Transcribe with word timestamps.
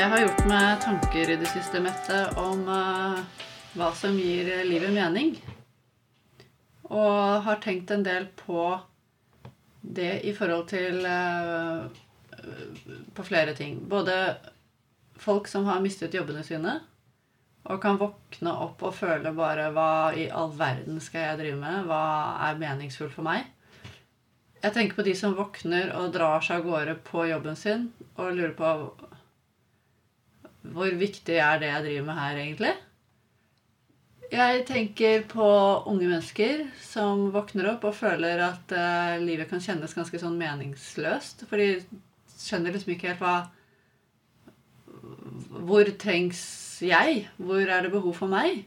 Jeg 0.00 0.08
har 0.08 0.20
gjort 0.22 0.46
meg 0.48 0.78
tanker 0.80 1.28
i 1.28 1.34
det 1.36 1.48
siste, 1.50 1.76
Mette, 1.84 2.18
om 2.40 2.62
uh, 2.64 3.18
hva 3.76 3.90
som 3.92 4.14
gir 4.16 4.46
livet 4.64 4.94
mening. 4.94 5.34
Og 6.88 7.42
har 7.44 7.58
tenkt 7.60 7.92
en 7.92 8.06
del 8.06 8.30
på 8.38 8.62
det 9.84 10.22
i 10.24 10.32
forhold 10.32 10.70
til 10.70 11.04
uh, 11.04 11.84
På 13.12 13.26
flere 13.28 13.52
ting. 13.58 13.76
Både 13.92 14.38
folk 15.20 15.52
som 15.52 15.68
har 15.68 15.84
mistet 15.84 16.16
jobbene 16.16 16.46
sine, 16.48 16.78
og 17.68 17.82
kan 17.84 18.00
våkne 18.00 18.56
opp 18.56 18.80
og 18.88 18.96
føle 18.96 19.34
bare 19.36 19.68
Hva 19.76 20.16
i 20.16 20.30
all 20.32 20.56
verden 20.56 20.96
skal 21.04 21.26
jeg 21.28 21.42
drive 21.42 21.60
med? 21.60 21.84
Hva 21.92 22.00
er 22.48 22.64
meningsfullt 22.64 23.18
for 23.18 23.28
meg? 23.28 23.52
Jeg 24.64 24.72
tenker 24.72 24.96
på 24.96 25.04
de 25.04 25.16
som 25.26 25.36
våkner 25.36 25.92
og 26.00 26.08
drar 26.16 26.40
seg 26.40 26.64
av 26.64 26.72
gårde 26.72 26.98
på 27.04 27.28
jobben 27.34 27.64
sin 27.68 27.90
og 28.16 28.32
lurer 28.32 28.56
på 28.56 28.74
hvor 30.74 30.94
viktig 30.98 31.36
er 31.42 31.60
det 31.60 31.70
jeg 31.70 31.84
driver 31.86 32.06
med 32.06 32.18
her, 32.20 32.38
egentlig? 32.44 32.72
Jeg 34.30 34.62
tenker 34.68 35.24
på 35.26 35.46
unge 35.90 36.06
mennesker 36.06 36.60
som 36.86 37.32
våkner 37.34 37.72
opp 37.72 37.88
og 37.88 37.96
føler 37.98 38.38
at 38.44 38.74
eh, 38.78 39.16
livet 39.24 39.50
kan 39.50 39.62
kjennes 39.62 39.94
ganske 39.96 40.20
sånn 40.22 40.38
meningsløst. 40.38 41.42
For 41.50 41.58
de 41.58 41.80
skjønner 42.38 42.76
liksom 42.76 42.94
ikke 42.94 43.10
helt 43.10 43.24
hva 43.24 43.34
Hvor 45.66 45.90
trengs 45.98 46.42
jeg? 46.84 47.26
Hvor 47.42 47.64
er 47.64 47.82
det 47.82 47.90
behov 47.90 48.14
for 48.20 48.30
meg? 48.30 48.62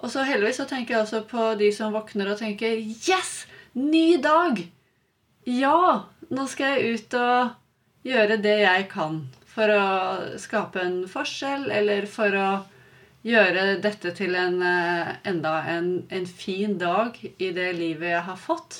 Og 0.00 0.10
så 0.10 0.24
heldigvis 0.26 0.58
så 0.58 0.66
tenker 0.66 0.96
jeg 0.96 1.04
også 1.04 1.22
på 1.30 1.46
de 1.60 1.70
som 1.76 1.94
våkner 1.94 2.32
og 2.32 2.40
tenker 2.42 2.74
Yes! 2.82 3.44
Ny 3.78 4.18
dag! 4.18 4.64
Ja! 5.46 6.10
Nå 6.30 6.50
skal 6.50 6.74
jeg 6.74 6.98
ut 6.98 7.14
og 7.20 7.54
gjøre 8.06 8.40
det 8.42 8.58
jeg 8.64 8.88
kan 8.90 9.22
for 9.50 9.72
å 9.74 9.86
skape 10.38 10.82
en 10.82 11.00
forskjell, 11.10 11.70
eller 11.74 12.06
for 12.10 12.36
å 12.38 12.50
gjøre 13.26 13.80
dette 13.84 14.12
til 14.16 14.36
en, 14.38 14.60
eh, 14.62 15.16
enda 15.28 15.60
en, 15.68 15.90
en 16.08 16.26
fin 16.26 16.76
dag 16.78 17.16
i 17.20 17.50
det 17.56 17.72
livet 17.76 18.14
jeg 18.14 18.22
har 18.28 18.38
fått. 18.40 18.78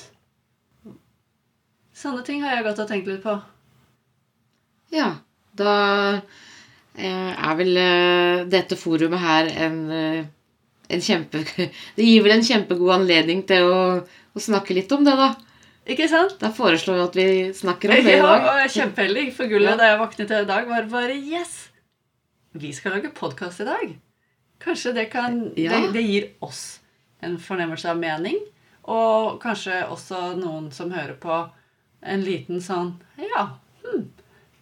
Sånne 1.93 2.23
ting 2.25 2.41
har 2.41 2.55
jeg 2.55 2.65
gått 2.65 2.81
og 2.81 2.89
tenkt 2.89 3.11
litt 3.11 3.21
på. 3.23 3.35
Ja, 4.95 5.11
da 5.53 5.75
eh, 6.95 7.31
er 7.35 7.59
vel 7.59 7.77
eh, 7.77 8.47
dette 8.49 8.79
forumet 8.79 9.21
her 9.21 9.51
en, 9.67 9.77
en 9.91 11.05
kjempe... 11.05 11.43
Det 11.97 12.07
gir 12.07 12.25
vel 12.25 12.39
en 12.39 12.47
kjempegod 12.47 12.95
anledning 12.95 13.45
til 13.47 13.69
å, 13.69 13.79
å 14.01 14.41
snakke 14.41 14.75
litt 14.79 14.91
om 14.95 15.05
det, 15.05 15.19
da. 15.19 15.33
Ikke 15.91 16.07
sant? 16.11 16.37
Da 16.39 16.51
foreslår 16.55 16.95
vi 16.99 17.03
at 17.07 17.15
vi 17.19 17.27
snakker 17.57 17.91
om 17.91 17.95
det 18.05 18.13
i 18.13 18.17
Ja, 18.17 18.27
dag. 18.27 18.47
er 18.65 18.71
kjempeheldig. 18.71 19.25
For 19.35 19.49
gullet 19.51 19.73
Ja. 19.73 19.77
da 19.79 19.89
jeg 19.91 19.99
våknet 19.99 20.31
i 20.37 20.45
dag, 20.45 20.67
var 20.69 20.87
bare 20.91 21.15
Yes! 21.17 21.69
Vi 22.53 22.71
skal 22.75 22.91
lage 22.97 23.11
podkast 23.15 23.61
i 23.63 23.65
dag. 23.67 23.93
Kanskje 24.61 24.93
det 24.93 25.09
kan 25.11 25.53
Ja. 25.57 25.79
det, 25.81 25.93
det 25.93 26.03
gir 26.05 26.29
oss 26.41 26.79
en 27.23 27.37
fornemmelse 27.39 27.89
av 27.89 27.97
mening. 27.99 28.37
Og 28.83 29.39
kanskje 29.41 29.83
også 29.89 30.35
noen 30.39 30.71
som 30.73 30.91
hører 30.91 31.15
på 31.21 31.49
en 32.03 32.23
liten 32.25 32.61
sånn 32.61 32.95
Ja, 33.17 33.57
hm, 33.83 34.07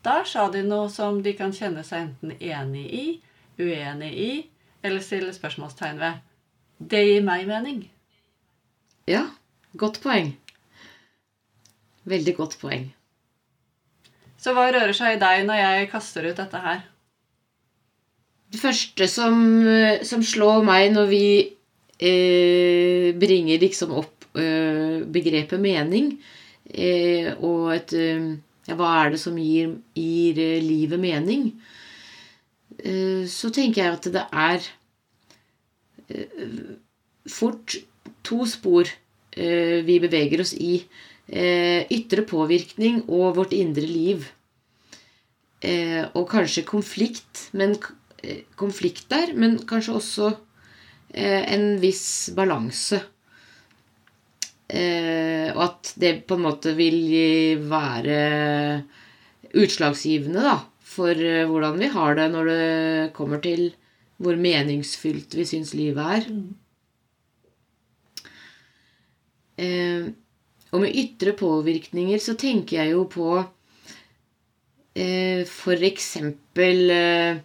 der 0.04 0.24
sa 0.28 0.50
de 0.52 0.62
noe 0.64 0.90
som 0.90 1.22
de 1.24 1.34
kan 1.34 1.52
kjenne 1.52 1.84
seg 1.84 2.02
enten 2.10 2.34
enig 2.40 2.86
i, 2.94 3.06
uenig 3.60 4.12
i, 4.14 4.32
eller 4.84 5.00
stille 5.04 5.32
spørsmålstegn 5.36 6.00
ved. 6.00 6.20
Det 6.80 7.02
gir 7.06 7.24
meg 7.24 7.48
mening. 7.48 7.90
Ja, 9.08 9.26
godt 9.76 10.02
poeng. 10.04 10.34
Veldig 12.10 12.36
godt 12.38 12.58
poeng. 12.62 12.88
Så 14.40 14.54
hva 14.56 14.70
rører 14.72 14.96
seg 14.96 15.18
i 15.18 15.22
deg 15.22 15.44
når 15.48 15.60
jeg 15.60 15.90
kaster 15.92 16.26
ut 16.30 16.38
dette 16.40 16.62
her? 16.64 16.84
Det 18.50 18.62
første 18.62 19.06
som, 19.12 19.36
som 20.08 20.24
slår 20.26 20.64
meg 20.66 20.88
når 20.96 21.10
vi 21.12 21.26
eh, 22.00 23.10
bringer 23.20 23.62
liksom 23.62 23.94
opp 24.00 24.26
eh, 24.40 25.04
begrepet 25.06 25.62
mening, 25.62 26.16
eh, 26.72 27.30
og 27.38 27.76
et 27.76 27.94
eh, 27.98 28.32
ja, 28.70 28.78
Hva 28.78 28.90
er 29.04 29.14
det 29.14 29.20
som 29.22 29.38
gir, 29.42 29.76
gir 29.98 30.40
eh, 30.42 30.64
livet 30.64 31.02
mening? 31.02 31.52
Eh, 32.80 33.28
så 33.30 33.52
tenker 33.54 33.84
jeg 33.84 33.98
at 33.98 34.10
det 34.14 34.26
er 34.32 34.68
eh, 36.10 36.74
fort 37.30 37.78
to 38.26 38.46
spor 38.50 38.90
eh, 38.90 39.80
vi 39.86 40.00
beveger 40.02 40.42
oss 40.46 40.54
i. 40.56 40.80
Eh, 41.30 41.86
ytre 41.94 42.24
påvirkning 42.26 43.04
og 43.06 43.36
vårt 43.38 43.54
indre 43.54 43.86
liv. 43.86 44.26
Eh, 45.62 46.08
og 46.18 46.26
kanskje 46.32 46.66
konflikt, 46.66 47.50
men 47.54 47.76
eh, 48.24 48.46
konflikt 48.58 49.06
der, 49.12 49.36
men 49.38 49.60
kanskje 49.70 49.98
også 50.00 50.30
eh, 51.14 51.44
en 51.54 51.76
viss 51.84 52.32
balanse. 52.34 53.04
Eh, 54.70 55.52
og 55.54 55.62
at 55.68 55.92
det 56.02 56.16
på 56.30 56.38
en 56.38 56.48
måte 56.48 56.74
vil 56.78 57.62
være 57.70 58.18
utslagsgivende 59.54 60.42
da, 60.46 60.56
for 60.82 61.14
hvordan 61.14 61.78
vi 61.82 61.92
har 61.94 62.18
det 62.18 62.26
når 62.34 62.50
det 62.50 63.14
kommer 63.18 63.42
til 63.44 63.70
hvor 64.20 64.36
meningsfylt 64.36 65.38
vi 65.38 65.46
syns 65.48 65.76
livet 65.78 66.18
er. 66.18 66.26
Eh, 69.60 70.10
og 70.72 70.84
med 70.84 70.96
ytre 71.02 71.34
påvirkninger 71.38 72.22
så 72.22 72.36
tenker 72.38 72.84
jeg 72.84 72.94
jo 72.94 73.06
på 73.10 73.30
eh, 74.96 75.46
eksempel 75.90 76.92
eh, 76.94 77.40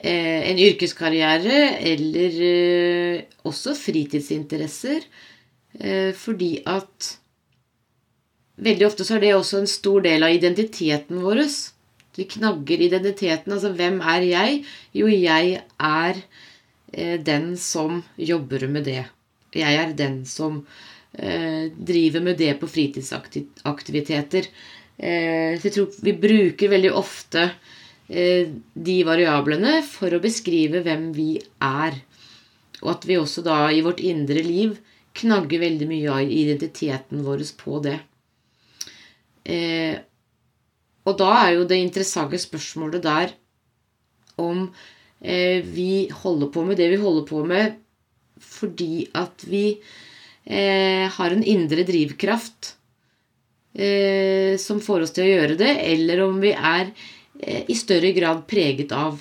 eh, 0.00 0.40
en 0.50 0.62
yrkeskarriere 0.64 1.58
eller 1.92 2.38
eh, 2.46 3.24
også 3.44 3.74
fritidsinteresser. 3.76 5.04
Eh, 5.78 6.12
fordi 6.16 6.62
at 6.66 7.16
veldig 8.60 8.86
ofte 8.88 9.04
så 9.06 9.16
er 9.16 9.26
det 9.26 9.34
også 9.36 9.60
en 9.60 9.70
stor 9.70 10.00
del 10.04 10.24
av 10.26 10.34
identiteten 10.34 11.20
vår. 11.22 11.44
Vi 12.16 12.26
knagger 12.32 12.86
identiteten. 12.88 13.52
Altså 13.52 13.72
hvem 13.76 14.00
er 14.00 14.26
jeg? 14.26 14.62
Jo, 14.96 15.06
jeg 15.08 15.60
er 15.78 16.22
eh, 16.92 17.18
den 17.20 17.56
som 17.60 18.02
jobber 18.16 18.66
med 18.68 18.88
det. 18.88 19.04
Jeg 19.54 19.76
er 19.82 19.92
den 19.98 20.24
som 20.26 20.64
driver 21.10 22.22
med 22.22 22.36
det 22.38 22.52
på 22.60 22.68
fritidsaktiviteter. 22.70 24.46
Eh, 25.00 25.56
så 25.56 25.68
jeg 25.68 25.74
tror 25.74 25.98
vi 26.04 26.12
bruker 26.20 26.72
veldig 26.74 26.90
ofte 26.92 27.46
eh, 28.12 28.50
de 28.74 28.96
variablene 29.08 29.78
for 29.86 30.12
å 30.12 30.20
beskrive 30.20 30.82
hvem 30.84 31.08
vi 31.16 31.32
er. 31.64 31.96
Og 32.82 32.92
at 32.94 33.06
vi 33.08 33.16
også 33.20 33.44
da 33.46 33.62
i 33.72 33.80
vårt 33.84 34.02
indre 34.04 34.44
liv 34.44 34.76
knagger 35.16 35.64
veldig 35.64 35.88
mye 35.88 36.12
av 36.12 36.32
identiteten 36.32 37.24
vår 37.24 37.46
på 37.60 37.80
det. 37.86 37.96
Eh, 39.48 39.96
og 41.08 41.16
da 41.16 41.30
er 41.46 41.56
jo 41.56 41.66
det 41.68 41.80
interessante 41.80 42.38
spørsmålet 42.38 43.02
der 43.02 43.32
om 44.40 44.66
eh, 45.20 45.64
vi 45.64 46.10
holder 46.12 46.52
på 46.52 46.64
med 46.68 46.76
det 46.80 46.90
vi 46.92 47.00
holder 47.00 47.24
på 47.28 47.40
med 47.48 47.80
fordi 48.40 49.08
at 49.16 49.42
vi 49.48 49.64
eh, 49.72 49.88
har 50.50 51.30
en 51.30 51.44
indre 51.46 51.84
drivkraft 51.86 52.74
eh, 53.74 54.56
som 54.58 54.80
får 54.80 55.06
oss 55.06 55.14
til 55.14 55.26
å 55.26 55.32
gjøre 55.32 55.58
det, 55.60 55.72
eller 55.92 56.22
om 56.24 56.40
vi 56.42 56.52
er 56.54 56.90
eh, 57.40 57.64
i 57.70 57.76
større 57.78 58.12
grad 58.16 58.46
preget 58.50 58.92
av 58.96 59.20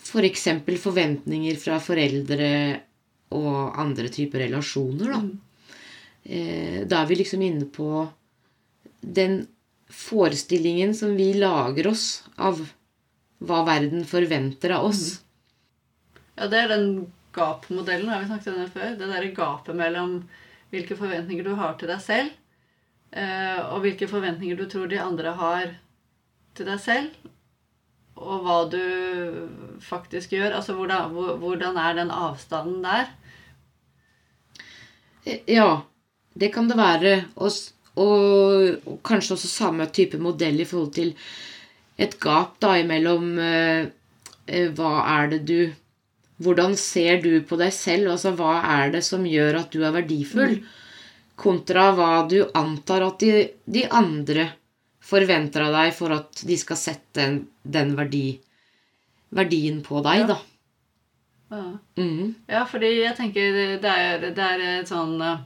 f.eks. 0.00 0.48
For 0.64 0.82
forventninger 0.88 1.60
fra 1.60 1.78
foreldre 1.82 2.50
og 3.36 3.78
andre 3.78 4.10
typer 4.12 4.44
relasjoner. 4.46 5.14
Da. 5.14 5.78
Eh, 6.24 6.82
da 6.88 7.02
er 7.02 7.08
vi 7.10 7.20
liksom 7.20 7.44
inne 7.46 7.68
på 7.70 8.04
den 9.00 9.42
forestillingen 9.90 10.92
som 10.94 11.16
vi 11.18 11.32
lager 11.34 11.90
oss 11.90 12.22
av 12.36 12.60
hva 13.40 13.62
verden 13.66 14.04
forventer 14.06 14.76
av 14.76 14.90
oss. 14.90 15.04
Ja, 16.36 16.46
det 16.48 16.58
er 16.60 16.70
den 16.70 16.90
gap-modellen, 17.34 18.08
har 18.10 18.22
vi 18.22 18.28
snakket 18.28 18.52
om 18.52 18.60
den 18.60 18.72
før. 18.74 18.92
Det 18.98 19.08
derre 19.08 19.32
gapet 19.34 19.76
mellom 19.76 20.20
hvilke 20.70 20.96
forventninger 20.98 21.46
du 21.46 21.54
har 21.58 21.76
til 21.78 21.90
deg 21.90 22.00
selv, 22.04 22.30
eh, 23.12 23.60
og 23.70 23.82
hvilke 23.84 24.08
forventninger 24.10 24.58
du 24.58 24.66
tror 24.70 24.90
de 24.90 25.00
andre 25.02 25.34
har 25.38 25.74
til 26.54 26.68
deg 26.68 26.80
selv, 26.82 27.30
og 28.20 28.44
hva 28.44 28.58
du 28.70 28.80
faktisk 29.80 30.34
gjør. 30.36 30.54
Altså 30.58 30.74
hvordan, 30.76 31.14
hvordan 31.40 31.78
er 31.80 31.94
den 31.96 32.10
avstanden 32.12 32.82
der? 32.84 33.12
Eh, 35.24 35.40
Ja, 35.48 35.82
det 36.34 36.52
kan 36.54 36.68
det 36.68 36.76
være. 36.76 37.14
Og, 37.36 37.50
og, 37.96 38.76
og 38.86 39.00
kanskje 39.04 39.34
også 39.36 39.48
samme 39.48 39.86
type 39.86 40.18
modell 40.18 40.60
i 40.60 40.68
forhold 40.68 40.92
til 40.94 41.14
et 42.00 42.16
gap 42.20 42.56
da 42.62 42.76
imellom 42.80 43.38
eh, 43.38 43.88
eh, 44.46 44.68
Hva 44.72 44.92
er 45.18 45.32
det 45.34 45.40
du 45.48 45.58
Hvordan 46.40 46.76
ser 46.80 47.20
du 47.20 47.32
på 47.44 47.58
deg 47.60 47.72
selv? 47.76 48.10
Altså 48.14 48.32
hva 48.36 48.54
er 48.80 48.94
det 48.94 49.02
som 49.04 49.26
gjør 49.28 49.58
at 49.60 49.74
du 49.74 49.82
er 49.84 49.92
verdifull? 49.92 50.54
Kontra 51.40 51.90
hva 51.96 52.12
du 52.28 52.38
antar 52.56 53.04
at 53.06 53.20
de, 53.20 53.44
de 53.68 53.84
andre 53.92 54.46
forventer 55.04 55.66
av 55.66 55.74
deg 55.76 55.92
for 55.96 56.12
at 56.16 56.42
de 56.46 56.56
skal 56.60 56.78
sette 56.80 57.16
den, 57.20 57.38
den 57.64 57.92
verdi, 57.98 58.38
verdien 59.36 59.80
på 59.84 60.00
deg, 60.04 60.24
Ja. 60.24 60.26
da. 60.34 60.38
Ja. 61.50 61.62
Mm. 61.98 62.34
Ja, 62.46 62.60
fordi 62.70 62.92
jeg 63.00 63.16
tenker 63.18 63.56
det 63.82 63.90
er, 63.90 64.28
det 64.36 64.44
er 64.44 64.60
et 64.78 64.90
sånn 64.92 65.16
eh, 65.20 65.40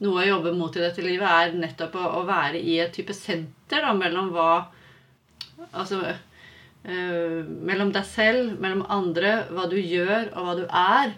Noe 0.00 0.22
å 0.22 0.28
jobbe 0.28 0.52
mot 0.56 0.74
i 0.76 0.80
dette 0.80 1.04
livet 1.04 1.28
er 1.28 1.52
nettopp 1.60 1.94
å, 2.00 2.04
å 2.20 2.22
være 2.28 2.56
i 2.56 2.78
et 2.80 2.92
type 2.96 3.12
senter 3.16 3.84
da, 3.84 3.92
mellom 3.96 4.30
hva 4.32 4.46
Altså 5.76 6.00
mellom 6.86 7.90
deg 7.90 8.04
selv, 8.06 8.56
mellom 8.62 8.84
andre, 8.94 9.40
hva 9.50 9.64
du 9.70 9.74
gjør, 9.80 10.28
og 10.36 10.44
hva 10.46 10.52
du 10.58 10.66
er. 10.70 11.14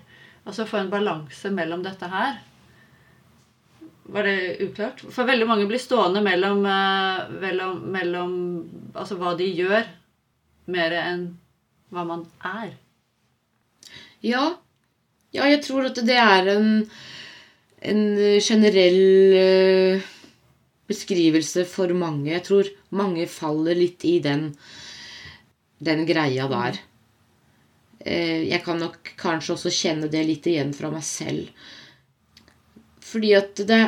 Altså 0.49 0.65
få 0.69 0.81
en 0.81 0.93
balanse 0.93 1.50
mellom 1.53 1.82
dette 1.85 2.09
her. 2.09 2.38
Var 4.09 4.25
det 4.25 4.38
uklart? 4.65 5.03
For 5.12 5.29
veldig 5.29 5.47
mange 5.49 5.67
blir 5.69 5.81
stående 5.82 6.23
mellom, 6.25 6.65
eh, 6.65 7.29
mellom, 7.43 7.81
mellom 7.93 8.32
Altså 8.97 9.19
hva 9.20 9.35
de 9.37 9.44
gjør, 9.53 9.85
mer 10.73 10.94
enn 10.97 11.26
hva 11.93 12.05
man 12.09 12.25
er. 12.44 12.73
Ja. 14.25 14.56
ja, 15.32 15.44
jeg 15.47 15.61
tror 15.62 15.91
at 15.91 16.00
det 16.09 16.17
er 16.19 16.49
en, 16.56 16.88
en 17.93 18.03
generell 18.43 19.37
eh, 19.38 20.09
beskrivelse 20.88 21.67
for 21.69 21.93
mange. 21.93 22.32
Jeg 22.32 22.47
tror 22.49 22.73
mange 22.91 23.29
faller 23.31 23.76
litt 23.79 24.05
i 24.09 24.19
den, 24.25 24.50
den 25.78 26.04
greia 26.06 26.48
der. 26.50 26.78
Eh, 28.00 28.48
jeg 28.48 28.62
kan 28.64 28.78
nok 28.82 29.12
kanskje 29.19 29.54
også 29.56 29.72
kjenne 29.75 30.10
det 30.10 30.25
litt 30.26 30.46
igjen 30.50 30.75
fra 30.76 30.90
meg 30.92 31.04
selv. 31.06 31.48
Fordi 33.08 33.32
at 33.38 33.64
det 33.69 33.82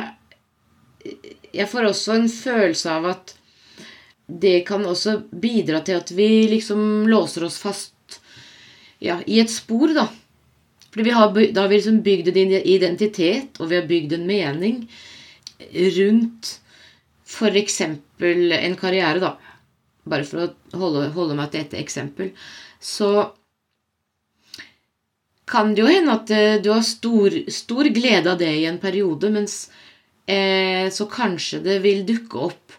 Jeg 1.51 1.67
får 1.67 1.89
også 1.89 2.13
en 2.15 2.29
følelse 2.31 2.91
av 2.91 3.05
at 3.09 3.31
det 4.31 4.61
kan 4.63 4.85
også 4.87 5.17
bidra 5.27 5.81
til 5.83 5.97
at 5.99 6.11
vi 6.15 6.47
liksom 6.47 7.09
låser 7.11 7.43
oss 7.43 7.57
fast 7.59 8.21
ja, 9.03 9.17
i 9.27 9.41
et 9.41 9.51
spor, 9.51 9.91
da. 9.91 10.05
Fordi 10.91 11.03
vi 11.03 11.15
har, 11.15 11.33
da 11.51 11.65
har 11.65 11.67
vi 11.67 11.79
liksom 11.81 11.99
bygd 12.05 12.37
en 12.37 12.53
identitet, 12.53 13.59
og 13.59 13.67
vi 13.67 13.79
har 13.81 13.89
bygd 13.89 14.15
en 14.15 14.27
mening 14.29 14.77
rundt 15.97 16.53
f.eks. 17.27 17.81
en 17.81 18.77
karriere, 18.79 19.19
da. 19.19 19.35
Bare 20.09 20.25
for 20.25 20.45
å 20.45 20.79
holde, 20.81 21.09
holde 21.13 21.37
meg 21.37 21.51
til 21.53 21.65
et 21.65 21.77
eksempel. 21.81 22.31
Så 22.81 23.11
kan 25.51 25.73
det 25.75 25.83
jo 25.83 25.89
hende 25.91 26.15
at 26.15 26.31
eh, 26.33 26.59
du 26.63 26.71
har 26.73 26.83
stor, 26.85 27.35
stor 27.51 27.89
glede 27.93 28.31
av 28.31 28.39
det 28.39 28.51
i 28.61 28.67
en 28.69 28.79
periode, 28.81 29.29
mens 29.33 29.65
eh, 30.25 30.87
så 30.93 31.07
kanskje 31.11 31.61
det 31.65 31.81
vil 31.83 32.05
dukke 32.07 32.45
opp 32.49 32.77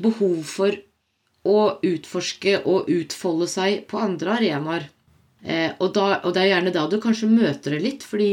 behov 0.00 0.40
for 0.48 0.76
å 1.50 1.60
utforske 1.86 2.60
og 2.68 2.88
utfolde 2.92 3.48
seg 3.48 3.84
på 3.90 4.00
andre 4.00 4.38
arenaer. 4.38 4.88
Eh, 5.40 5.70
og, 5.78 5.96
og 5.96 6.32
det 6.34 6.42
er 6.42 6.50
gjerne 6.54 6.74
da 6.74 6.86
du 6.88 6.98
kanskje 7.00 7.30
møter 7.30 7.76
det 7.76 7.84
litt, 7.84 8.04
fordi 8.04 8.32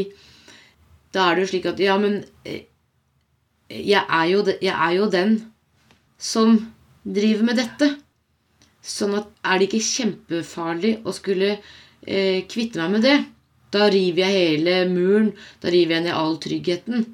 da 1.16 1.30
er 1.30 1.38
det 1.38 1.46
jo 1.46 1.52
slik 1.54 1.70
at 1.70 1.80
Ja, 1.84 1.96
men 2.02 2.20
eh, 2.44 2.66
jeg, 3.72 4.02
er 4.04 4.44
de, 4.48 4.58
jeg 4.64 4.74
er 4.74 4.98
jo 4.98 5.08
den 5.12 5.38
som 6.18 6.58
driver 7.04 7.48
med 7.48 7.60
dette. 7.62 7.94
Sånn 8.84 9.18
at 9.20 9.32
er 9.44 9.60
det 9.60 9.70
ikke 9.70 9.84
kjempefarlig 9.84 10.94
å 11.08 11.14
skulle 11.16 11.56
eh, 11.58 12.44
kvitte 12.50 12.82
meg 12.84 12.98
med 12.98 13.08
det? 13.08 13.18
Da 13.74 13.90
river 13.92 14.24
jeg 14.24 14.44
hele 14.44 14.76
muren. 14.92 15.32
Da 15.62 15.72
river 15.74 15.98
jeg 15.98 16.08
ned 16.08 16.16
all 16.16 16.38
tryggheten. 16.44 17.08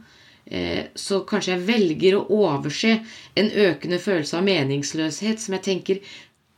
Eh, 0.45 0.91
så 0.95 1.23
kanskje 1.27 1.55
jeg 1.55 1.67
velger 1.69 2.17
å 2.19 2.25
overse 2.43 2.97
en 3.39 3.53
økende 3.67 3.99
følelse 4.03 4.37
av 4.37 4.45
meningsløshet 4.47 5.41
som 5.41 5.55
jeg 5.57 5.65
tenker 5.69 6.01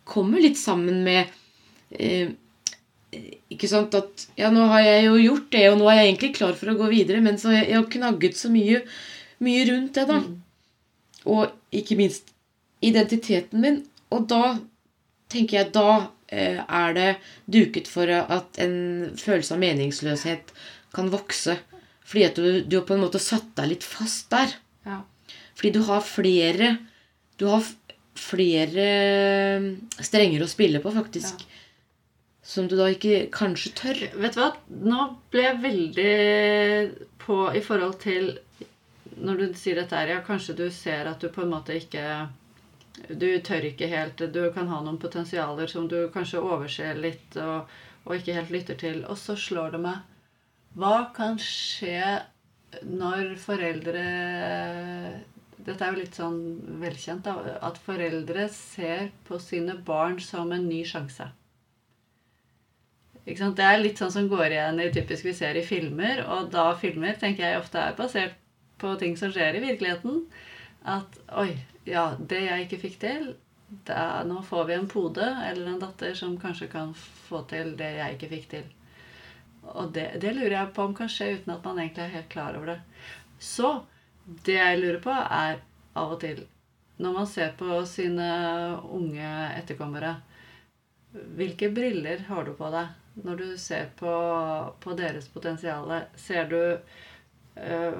kommer 0.06 0.42
litt 0.42 0.57
sammen 0.57 1.04
med 1.06 1.30
eh, 1.94 2.34
ikke 3.54 3.69
sant 3.69 3.96
at 3.98 4.25
Ja, 4.40 4.50
nå 4.54 4.66
har 4.72 4.84
jeg 4.84 5.06
jo 5.07 5.18
gjort 5.22 5.52
det, 5.54 5.66
og 5.72 5.78
nå 5.80 5.90
er 5.90 6.02
jeg 6.02 6.10
egentlig 6.10 6.31
klar 6.38 6.56
for 6.57 6.72
å 6.72 6.78
gå 6.80 6.90
videre, 6.92 7.22
men 7.24 7.38
så 7.42 7.54
jeg, 7.54 7.69
jeg 7.72 7.80
har 7.80 7.92
knagget 7.94 8.40
så 8.40 8.52
mye, 8.52 8.81
mye 9.46 9.68
rundt 9.69 9.98
det, 9.98 10.06
da. 10.10 10.18
Og 11.31 11.75
ikke 11.75 11.98
minst 12.00 12.34
identiteten 12.86 13.63
min. 13.63 13.80
Og 14.13 14.28
da 14.30 14.57
tenker 15.35 15.59
jeg 15.59 15.71
da 15.75 15.89
eh, 16.31 16.59
er 16.63 16.97
det 16.97 17.09
duket 17.51 17.89
for 17.91 18.09
at 18.09 18.59
en 18.63 18.77
følelse 19.19 19.55
av 19.55 19.61
meningsløshet 19.61 20.53
kan 20.95 21.11
vokse. 21.13 21.57
Fordi 22.05 22.27
at 22.27 22.37
du, 22.37 22.61
du 22.63 22.79
har 22.79 22.85
på 22.87 22.95
en 22.95 23.03
måte 23.05 23.21
satt 23.21 23.51
deg 23.57 23.73
litt 23.73 23.85
fast 23.85 24.29
der. 24.33 24.55
Ja. 24.85 25.01
Fordi 25.55 25.73
du 25.75 25.81
har 25.87 26.03
flere 26.05 26.75
Du 27.39 27.47
har 27.51 27.63
flere 28.15 28.83
strenger 29.99 30.45
å 30.45 30.47
spille 30.47 30.79
på, 30.79 30.91
faktisk. 30.95 31.41
Som 32.45 32.69
du 32.71 32.77
da 32.79 32.87
ikke 32.93 33.25
kanskje 33.33 33.73
tør. 33.75 34.01
Vet 34.21 34.37
du 34.37 34.39
hva? 34.39 34.51
Nå 34.69 35.07
ble 35.33 35.43
jeg 35.43 35.61
veldig 35.65 36.13
på 37.25 37.39
i 37.57 37.63
forhold 37.65 37.97
til 38.05 38.35
Når 39.15 39.41
du 39.41 39.45
sier 39.59 39.79
dette 39.79 39.95
her, 39.95 40.13
ja, 40.13 40.23
kanskje 40.23 40.57
du 40.59 40.65
ser 40.71 41.07
at 41.11 41.21
du 41.23 41.29
på 41.31 41.43
en 41.43 41.53
måte 41.55 41.75
ikke 41.79 42.05
Du 43.10 43.28
tør 43.46 43.68
ikke 43.69 43.90
helt. 43.92 44.22
Du 44.34 44.42
kan 44.56 44.69
ha 44.72 44.81
noen 44.81 45.00
potensialer 45.02 45.69
som 45.69 45.88
du 45.92 46.07
kanskje 46.13 46.42
overser 46.42 46.98
litt 46.98 47.38
og, 47.42 47.69
og 48.06 48.16
ikke 48.18 48.38
helt 48.38 48.54
lytter 48.54 48.80
til. 48.81 49.04
Og 49.10 49.19
så 49.22 49.38
slår 49.38 49.75
det 49.75 49.84
meg 49.86 50.02
Hva 50.80 51.12
kan 51.16 51.38
skje 51.42 52.02
når 52.84 53.36
foreldre 53.40 54.04
Dette 55.66 55.81
er 55.81 55.94
jo 55.94 56.02
litt 56.02 56.18
sånn 56.18 56.40
velkjent, 56.81 57.25
da. 57.25 57.57
At 57.66 57.80
foreldre 57.81 58.50
ser 58.54 59.10
på 59.25 59.40
sine 59.42 59.78
barn 59.88 60.19
som 60.22 60.52
en 60.54 60.68
ny 60.69 60.84
sjanse. 60.86 61.25
Ikke 63.25 63.40
sant? 63.40 63.57
Det 63.57 63.66
er 63.66 63.81
litt 63.81 64.02
sånn 64.02 64.13
som 64.13 64.28
går 64.30 64.54
igjen 64.54 64.81
i 64.84 64.92
typisk 64.94 65.25
vi 65.25 65.34
ser 65.34 65.57
i 65.57 65.66
filmer. 65.66 66.22
Og 66.36 66.52
da 66.54 66.68
filmer 66.78 67.18
tenker 67.22 67.48
jeg 67.48 67.62
ofte 67.63 67.81
er 67.81 67.98
basert 67.98 68.38
på 68.81 68.92
ting 69.02 69.16
som 69.18 69.31
skjer 69.34 69.57
i 69.57 69.63
virkeligheten. 69.63 70.22
At 70.86 71.18
oi, 71.42 71.56
ja, 71.85 72.05
det 72.19 72.41
jeg 72.45 72.65
ikke 72.65 72.81
fikk 72.81 72.99
til 73.01 73.33
da, 73.87 74.23
Nå 74.27 74.41
får 74.45 74.65
vi 74.69 74.73
en 74.75 74.87
pode 74.89 75.25
eller 75.25 75.71
en 75.71 75.81
datter 75.81 76.13
som 76.17 76.37
kanskje 76.41 76.69
kan 76.71 76.93
få 76.97 77.43
til 77.49 77.73
det 77.79 77.91
jeg 77.97 78.17
ikke 78.17 78.31
fikk 78.35 78.49
til. 78.51 78.67
Og 79.73 79.89
det, 79.93 80.09
det 80.21 80.35
lurer 80.35 80.59
jeg 80.59 80.73
på 80.75 80.85
om 80.85 80.93
kan 80.97 81.09
skje 81.09 81.31
uten 81.39 81.55
at 81.55 81.65
man 81.65 81.81
egentlig 81.81 82.05
er 82.05 82.17
helt 82.19 82.29
klar 82.29 82.57
over 82.57 82.75
det. 82.75 82.79
Så 83.41 83.71
det 84.45 84.59
jeg 84.59 84.81
lurer 84.81 85.01
på, 85.01 85.13
er 85.13 85.63
av 85.95 86.13
og 86.15 86.21
til 86.21 86.45
Når 86.97 87.13
man 87.13 87.27
ser 87.27 87.49
på 87.59 87.81
sine 87.89 88.27
unge 88.95 89.31
etterkommere 89.57 90.13
hvilke 91.35 91.69
briller 91.71 92.23
har 92.27 92.45
du 92.45 92.54
på 92.56 92.69
deg 92.73 93.21
når 93.23 93.37
du 93.39 93.49
ser 93.59 93.89
på, 93.99 94.13
på 94.83 94.95
deres 94.99 95.27
potensial? 95.31 95.92
Ser 96.19 96.49
du 96.51 96.59
eh, 97.56 97.99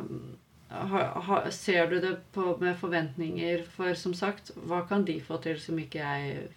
ha, 0.70 1.02
ha, 1.28 1.42
Ser 1.52 1.88
du 1.92 2.00
det 2.02 2.16
på, 2.34 2.56
med 2.62 2.78
forventninger 2.80 3.66
For 3.70 3.94
som 3.98 4.16
sagt, 4.18 4.52
hva 4.68 4.82
kan 4.90 5.06
de 5.06 5.20
få 5.24 5.38
til 5.44 5.60
som 5.62 5.78
ikke 5.80 6.02
jeg 6.02 6.48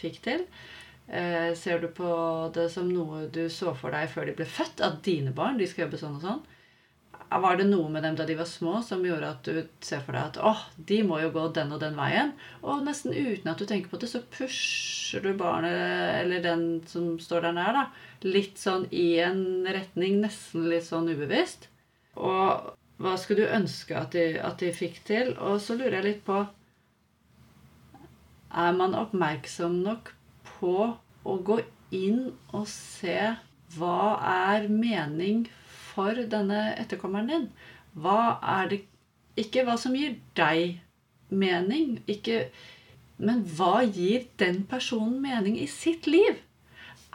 fikk 0.00 0.20
til? 0.24 0.46
Eh, 1.10 1.50
ser 1.58 1.82
du 1.82 1.88
på 1.90 2.10
det 2.54 2.68
som 2.70 2.86
noe 2.88 3.24
du 3.34 3.48
så 3.50 3.74
for 3.74 3.90
deg 3.90 4.08
før 4.12 4.30
de 4.30 4.36
ble 4.38 4.46
født? 4.46 4.82
At 4.86 5.02
dine 5.06 5.34
barn 5.34 5.58
de 5.58 5.66
skal 5.68 5.88
jobbe 5.88 5.98
sånn 6.00 6.16
og 6.20 6.24
sånn? 6.24 6.40
Var 7.30 7.60
det 7.60 7.66
noe 7.68 7.90
med 7.92 8.02
dem 8.02 8.16
da 8.18 8.24
de 8.26 8.34
var 8.38 8.46
små 8.48 8.80
som 8.82 9.04
gjorde 9.06 9.28
at 9.28 9.46
du 9.46 9.58
ser 9.86 10.00
for 10.02 10.16
deg 10.16 10.32
at 10.32 10.38
åh, 10.42 10.64
de 10.88 10.96
må 11.06 11.20
jo 11.22 11.28
gå 11.34 11.44
den 11.54 11.70
og 11.74 11.82
den 11.82 11.94
veien? 11.98 12.32
Og 12.62 12.82
nesten 12.86 13.14
uten 13.14 13.52
at 13.52 13.60
du 13.60 13.68
tenker 13.70 13.92
på 13.92 14.00
det, 14.02 14.08
så 14.10 14.22
pusher 14.34 15.22
du 15.22 15.30
barnet, 15.38 16.24
eller 16.24 16.42
den 16.42 16.64
som 16.90 17.12
står 17.22 17.46
der 17.46 17.54
nær, 17.54 17.76
da, 17.76 17.84
litt 18.26 18.58
sånn 18.58 18.88
i 18.90 19.20
en 19.22 19.44
retning, 19.66 20.18
nesten 20.24 20.66
litt 20.72 20.88
sånn 20.88 21.10
ubevisst. 21.12 21.68
Og 22.18 22.74
hva 23.00 23.16
skulle 23.16 23.46
du 23.46 23.54
ønske 23.56 23.96
at 23.96 24.12
de, 24.12 24.24
at 24.44 24.60
de 24.60 24.72
fikk 24.76 25.00
til? 25.08 25.32
Og 25.40 25.60
så 25.64 25.76
lurer 25.78 26.00
jeg 26.00 26.06
litt 26.08 26.24
på 26.26 26.42
Er 28.50 28.74
man 28.76 28.96
oppmerksom 28.98 29.78
nok 29.86 30.12
på 30.58 30.74
å 31.24 31.36
gå 31.46 31.60
inn 31.96 32.26
og 32.56 32.66
se 32.68 33.16
hva 33.76 34.18
er 34.50 34.66
mening 34.68 35.46
for 35.70 36.18
denne 36.32 36.74
etterkommeren 36.74 37.30
din? 37.30 37.48
Hva 37.94 38.36
er 38.58 38.70
det 38.72 38.84
Ikke 39.40 39.62
hva 39.64 39.76
som 39.80 39.94
gir 39.96 40.18
deg 40.36 40.80
mening, 41.30 42.00
ikke, 42.10 42.50
men 43.22 43.44
hva 43.56 43.84
gir 43.86 44.26
den 44.42 44.64
personen 44.68 45.20
mening 45.22 45.54
i 45.56 45.68
sitt 45.70 46.08
liv? 46.10 46.40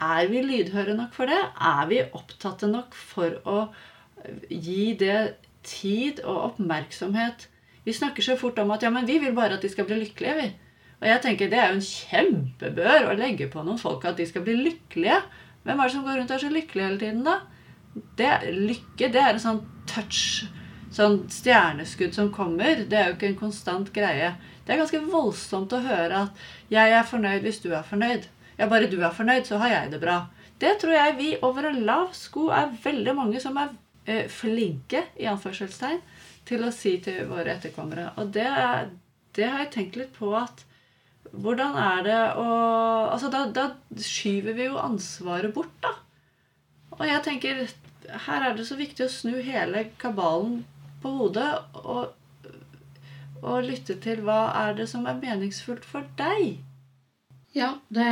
Er 0.02 0.26
vi 0.32 0.40
lydhøre 0.42 0.96
nok 0.96 1.12
for 1.14 1.30
det? 1.30 1.38
Er 1.60 1.84
vi 1.92 2.00
opptatte 2.16 2.66
nok 2.72 2.96
for 2.96 3.36
å 3.44 3.58
gi 4.48 4.96
det 4.98 5.36
tid 5.66 6.22
og 6.24 6.42
oppmerksomhet? 6.50 7.48
Vi 7.86 7.94
snakker 7.94 8.24
så 8.24 8.36
fort 8.38 8.58
om 8.58 8.72
at 8.74 8.82
ja, 8.82 8.90
men 8.90 9.06
vi 9.06 9.18
vil 9.22 9.34
bare 9.34 9.58
at 9.58 9.62
de 9.62 9.70
skal 9.70 9.86
bli 9.86 10.00
lykkelige. 10.00 10.36
vi. 10.40 10.52
Og 11.00 11.08
jeg 11.08 11.22
tenker 11.22 11.50
Det 11.50 11.58
er 11.58 11.68
jo 11.68 11.80
en 11.80 11.90
kjempebør 11.90 13.10
å 13.10 13.16
legge 13.18 13.50
på 13.52 13.62
noen 13.62 13.78
folk 13.78 14.04
at 14.04 14.16
de 14.16 14.26
skal 14.26 14.42
bli 14.46 14.56
lykkelige. 14.56 15.20
Hvem 15.66 15.80
er 15.80 15.88
det 15.88 15.92
som 15.92 16.04
går 16.06 16.20
rundt 16.20 16.30
og 16.30 16.36
er 16.36 16.44
så 16.46 16.52
lykkelig 16.52 16.84
hele 16.84 16.98
tiden, 16.98 17.24
da? 17.26 17.40
Det, 18.16 18.30
lykke 18.52 19.10
det 19.12 19.20
er 19.22 19.34
en 19.34 19.42
sånn 19.42 19.62
touch 19.88 20.46
sånn 20.96 21.18
stjerneskudd 21.32 22.14
som 22.16 22.32
kommer. 22.32 22.84
Det 22.88 22.98
er 22.98 23.10
jo 23.10 23.16
ikke 23.16 23.30
en 23.32 23.40
konstant 23.40 23.92
greie. 23.94 24.32
Det 24.64 24.74
er 24.74 24.80
ganske 24.80 25.02
voldsomt 25.10 25.74
å 25.76 25.82
høre 25.84 26.22
at 26.26 26.46
'jeg 26.70 26.92
er 26.92 27.10
fornøyd 27.10 27.42
hvis 27.42 27.60
du 27.62 27.72
er 27.72 27.82
fornøyd'. 27.82 28.28
Ja, 28.58 28.66
bare 28.66 28.90
du 28.90 29.00
er 29.02 29.10
fornøyd, 29.10 29.44
så 29.46 29.58
har 29.58 29.68
jeg 29.68 29.90
det 29.90 30.00
bra. 30.00 30.28
Det 30.58 30.78
tror 30.80 30.92
jeg 30.92 31.16
vi 31.18 31.36
over 31.42 31.68
en 31.68 31.84
lav 31.84 32.14
sko 32.14 32.48
er 32.48 32.72
veldig 32.84 33.14
mange 33.14 33.40
som 33.40 33.56
er 33.56 33.68
eh, 34.06 34.26
flinke 34.32 35.04
i 35.20 35.28
anførselstegn, 35.30 36.00
til 36.46 36.64
å 36.64 36.72
si 36.74 36.96
til 37.02 37.26
våre 37.30 37.56
etterkommere. 37.56 38.12
Og 38.20 38.30
det, 38.34 38.46
det 39.36 39.50
har 39.50 39.64
jeg 39.64 39.72
tenkt 39.74 40.00
litt 40.00 40.14
på 40.16 40.30
at 40.38 40.64
hvordan 41.36 41.76
er 41.80 42.04
det 42.06 42.20
å 42.38 42.50
Altså, 43.06 43.30
da, 43.32 43.46
da 43.54 43.70
skyver 44.02 44.56
vi 44.56 44.66
jo 44.66 44.80
ansvaret 44.80 45.52
bort, 45.54 45.72
da. 45.80 45.92
Og 46.96 47.04
jeg 47.06 47.22
tenker 47.24 47.60
her 48.26 48.44
er 48.44 48.56
det 48.56 48.66
så 48.68 48.76
viktig 48.78 49.06
å 49.06 49.12
snu 49.12 49.36
hele 49.44 49.86
kabalen 50.00 50.60
på 51.02 51.12
hodet 51.16 51.48
og, 51.82 52.12
og 53.42 53.66
lytte 53.66 53.96
til 54.02 54.22
hva 54.26 54.40
er 54.64 54.76
det 54.78 54.88
som 54.90 55.06
er 55.08 55.18
meningsfullt 55.20 55.86
for 55.86 56.06
deg. 56.18 56.58
Ja, 57.56 57.76
det 57.88 58.08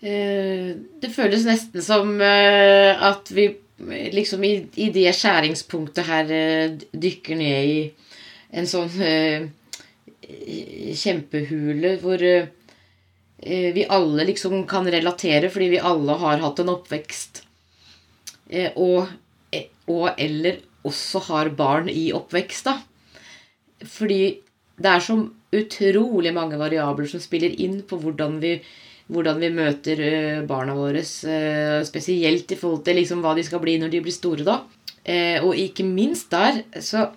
eh, 0.00 0.72
Det 1.02 1.12
føles 1.12 1.46
nesten 1.48 1.84
som 1.84 2.16
eh, 2.24 2.94
at 2.94 3.30
vi 3.34 3.50
liksom 3.78 4.44
i, 4.44 4.52
i 4.80 4.90
det 4.94 5.10
skjæringspunktet 5.16 6.08
her 6.08 6.30
eh, 6.32 6.76
dykker 6.92 7.36
ned 7.40 7.72
i 7.72 7.80
en 8.56 8.68
sånn 8.70 8.88
kjempehule 10.96 11.90
hvor 12.00 12.22
vi 13.36 13.82
alle 13.92 14.24
liksom 14.30 14.62
kan 14.70 14.86
relatere 14.90 15.50
fordi 15.52 15.68
vi 15.74 15.82
alle 15.90 16.14
har 16.22 16.40
hatt 16.42 16.62
en 16.62 16.72
oppvekst 16.72 17.42
og, 18.78 19.10
og 19.92 20.06
eller 20.14 20.62
også 20.86 21.22
har 21.30 21.52
barn 21.58 21.90
i 21.90 22.10
oppvekst, 22.14 22.68
da. 22.68 22.78
Fordi 23.86 24.20
det 24.76 24.90
er 24.90 25.02
så 25.02 25.18
utrolig 25.56 26.32
mange 26.36 26.58
variabler 26.60 27.08
som 27.10 27.22
spiller 27.22 27.54
inn 27.62 27.80
på 27.88 27.98
hvordan 28.02 28.38
vi, 28.42 28.56
hvordan 29.12 29.38
vi 29.38 29.50
møter 29.54 30.00
eh, 30.02 30.40
barna 30.46 30.74
våre. 30.76 31.02
Eh, 31.02 31.80
spesielt 31.86 32.50
i 32.50 32.58
forhold 32.58 32.84
til 32.86 32.98
liksom 33.00 33.22
hva 33.24 33.36
de 33.36 33.44
skal 33.46 33.62
bli 33.62 33.76
når 33.80 33.92
de 33.92 34.02
blir 34.04 34.14
store, 34.14 34.46
da. 34.46 34.60
Eh, 35.06 35.38
og 35.44 35.58
ikke 35.58 35.86
minst 35.86 36.32
der 36.34 36.64
så 36.82 37.10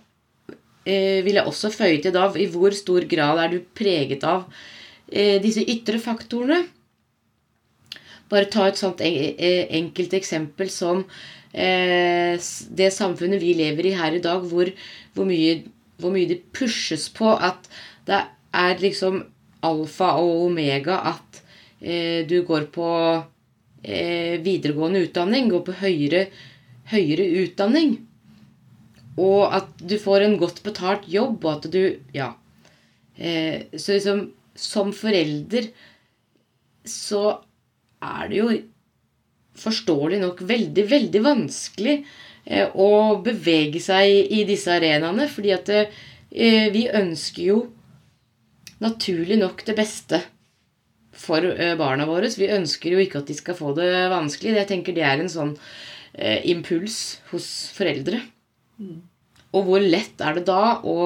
vil 0.89 1.35
jeg 1.35 1.45
også 1.45 1.69
føye 1.69 1.99
til 2.01 2.13
da 2.15 2.23
i 2.39 2.47
hvor 2.49 2.73
stor 2.73 3.03
grad 3.05 3.37
er 3.43 3.51
du 3.51 3.57
preget 3.77 4.23
av 4.25 4.47
disse 5.43 5.61
ytre 5.61 5.99
faktorene. 6.01 6.63
Bare 8.31 8.47
ta 8.49 8.63
et 8.65 8.79
sånt 8.79 9.03
enkelt 9.03 10.15
eksempel 10.17 10.71
som 10.73 11.03
det 11.51 12.89
samfunnet 12.95 13.43
vi 13.43 13.51
lever 13.59 13.91
i 13.91 13.93
her 13.99 14.17
i 14.17 14.23
dag, 14.23 14.47
hvor, 14.49 14.71
hvor, 15.13 15.29
mye, 15.29 15.59
hvor 16.01 16.15
mye 16.15 16.31
det 16.31 16.39
pushes 16.57 17.05
på 17.13 17.35
at 17.35 17.69
det 18.09 18.23
er 18.55 18.81
liksom 18.81 19.21
alfa 19.61 20.15
og 20.23 20.47
omega 20.47 21.03
at 21.11 21.43
du 21.79 22.41
går 22.43 22.65
på 22.75 22.87
eh, 23.83 24.39
videregående 24.43 24.99
utdanning, 25.07 25.49
går 25.49 25.63
på 25.67 25.75
høyere, 25.81 26.25
høyere 26.91 27.27
utdanning. 27.43 27.95
Og 29.19 29.53
at 29.55 29.71
du 29.83 29.97
får 29.99 30.25
en 30.25 30.37
godt 30.39 30.61
betalt 30.65 31.07
jobb, 31.11 31.43
og 31.45 31.51
at 31.57 31.71
du 31.71 31.99
Ja. 32.13 32.33
Eh, 33.17 33.67
så 33.75 33.93
liksom 33.93 34.31
som 34.55 34.93
forelder 34.93 35.69
så 36.85 37.41
er 38.01 38.29
det 38.29 38.37
jo 38.37 38.61
forståelig 39.59 40.19
nok 40.21 40.41
veldig, 40.41 40.85
veldig 40.87 41.21
vanskelig 41.23 42.05
eh, 42.45 42.69
å 42.71 43.19
bevege 43.23 43.81
seg 43.83 44.31
i 44.31 44.45
disse 44.47 44.71
arenaene. 44.71 45.27
Fordi 45.27 45.51
at 45.51 45.69
eh, 45.69 46.71
vi 46.71 46.87
ønsker 46.87 47.43
jo 47.43 47.59
naturlig 48.79 49.39
nok 49.39 49.65
det 49.67 49.75
beste 49.75 50.21
for 51.19 51.45
eh, 51.51 51.75
barna 51.79 52.07
våre. 52.09 52.31
Vi 52.39 52.49
ønsker 52.55 52.95
jo 52.95 53.03
ikke 53.03 53.21
at 53.21 53.29
de 53.29 53.37
skal 53.37 53.57
få 53.59 53.75
det 53.77 53.91
vanskelig. 54.13 54.57
Jeg 54.61 54.71
tenker 54.71 54.97
det 54.97 55.05
er 55.05 55.23
en 55.23 55.31
sånn 55.31 55.55
impuls 56.19 57.19
hos 57.29 57.45
foreldre. 57.71 58.17
Mm. 58.81 58.97
Og 59.57 59.65
hvor 59.65 59.81
lett 59.81 60.21
er 60.21 60.37
det 60.37 60.45
da 60.45 60.77
å, 60.85 60.97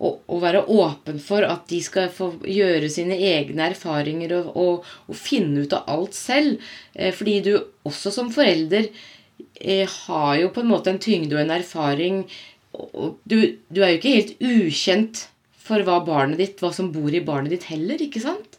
å, 0.00 0.10
å, 0.24 0.36
være 0.40 0.64
åpen 0.72 1.18
for 1.20 1.44
at 1.44 1.66
de 1.68 1.80
skal 1.84 2.08
få 2.12 2.30
gjøre 2.48 2.88
sine 2.92 3.18
egne 3.20 3.66
erfaringer 3.68 4.32
og, 4.38 4.54
og, 4.56 4.86
og 5.12 5.18
finne 5.18 5.66
ut 5.66 5.76
av 5.76 5.90
alt 5.92 6.16
selv? 6.16 6.62
Eh, 6.96 7.12
fordi 7.12 7.40
du 7.44 7.52
også 7.88 8.14
som 8.14 8.32
forelder 8.32 8.88
eh, 8.88 9.84
har 9.84 10.38
jo 10.40 10.48
på 10.54 10.64
en 10.64 10.72
måte 10.72 10.94
en 10.94 11.02
tyngde 11.02 11.36
og 11.36 11.42
en 11.44 11.54
erfaring. 11.58 12.24
Og 12.72 13.20
du, 13.28 13.36
du 13.68 13.82
er 13.82 13.92
jo 13.92 14.00
ikke 14.00 14.16
helt 14.16 14.34
ukjent 14.40 15.26
for 15.62 15.84
hva 15.84 16.00
barnet 16.06 16.40
ditt, 16.40 16.56
hva 16.64 16.72
som 16.72 16.88
bor 16.94 17.12
i 17.12 17.24
barnet 17.24 17.52
ditt 17.52 17.68
heller, 17.68 18.00
ikke 18.00 18.24
sant? 18.24 18.51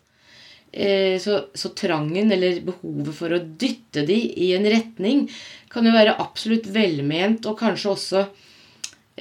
Eh, 0.73 1.19
så, 1.21 1.47
så, 1.53 1.69
trangen 1.69 2.31
eller 2.33 2.63
behovet 2.65 3.13
for 3.13 3.35
å 3.35 3.43
dytte 3.61 4.01
de 4.07 4.15
i 4.41 4.47
en 4.57 4.65
retning 4.65 5.27
kan 5.69 5.85
jo 5.85 5.93
være 5.93 6.15
absolutt 6.17 6.65
velment 6.73 7.45
og 7.45 7.59
kanskje 7.59 7.91
også 7.91 8.23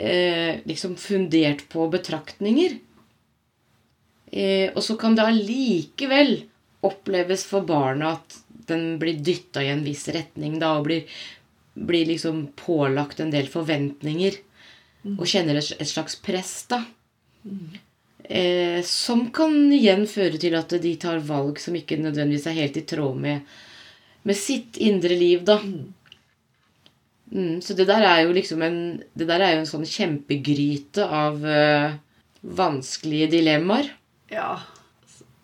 eh, 0.00 0.62
liksom 0.64 0.96
fundert 0.96 1.66
på 1.68 1.90
betraktninger. 1.92 2.78
Eh, 4.32 4.72
og 4.72 4.80
så 4.80 4.96
kan 4.96 5.18
det 5.18 5.28
allikevel 5.28 6.34
oppleves 6.88 7.44
for 7.44 7.68
barna 7.68 8.14
at 8.16 8.40
den 8.72 8.96
blir 9.02 9.20
dytta 9.20 9.60
i 9.60 9.68
en 9.74 9.84
viss 9.84 10.06
retning 10.08 10.56
da, 10.62 10.78
og 10.78 10.88
blir, 10.88 11.04
blir 11.76 12.08
liksom 12.08 12.46
pålagt 12.56 13.20
en 13.20 13.32
del 13.34 13.52
forventninger. 13.52 14.40
Mm. 15.02 15.18
Og 15.18 15.26
kjenner 15.28 15.60
et, 15.60 15.74
et, 15.76 15.88
slags 15.90 16.16
press, 16.24 16.62
da. 16.72 16.80
Mm. 17.44 17.76
Eh, 18.32 18.80
som 18.88 19.26
kan 19.34 19.52
igjen 19.76 20.06
føre 20.08 20.38
til 20.40 20.54
at 20.56 20.72
de 20.80 20.92
tar 20.96 21.18
valg 21.26 21.58
som 21.60 21.74
ikke 21.76 21.98
nødvendigvis 22.00 22.46
er 22.48 22.60
helt 22.62 22.78
i 22.80 22.84
tråd 22.88 23.18
med, 23.20 23.50
med 24.24 24.38
sitt 24.38 24.78
indre 24.80 25.18
liv, 25.18 25.42
da. 25.44 25.58
Mm. 25.60 25.90
Mm, 27.32 27.58
så 27.64 27.76
det 27.76 27.88
der 27.88 28.04
er 28.04 28.22
jo 28.26 28.32
liksom 28.36 28.60
en 28.60 28.78
Det 29.16 29.24
der 29.24 29.40
er 29.40 29.54
jo 29.54 29.60
en 29.62 29.68
sånn 29.70 29.86
kjempegryte 29.88 31.04
av 31.04 31.44
eh, 31.48 31.94
vanskelige 32.40 33.30
dilemmaer. 33.36 33.92
Ja. 34.32 34.56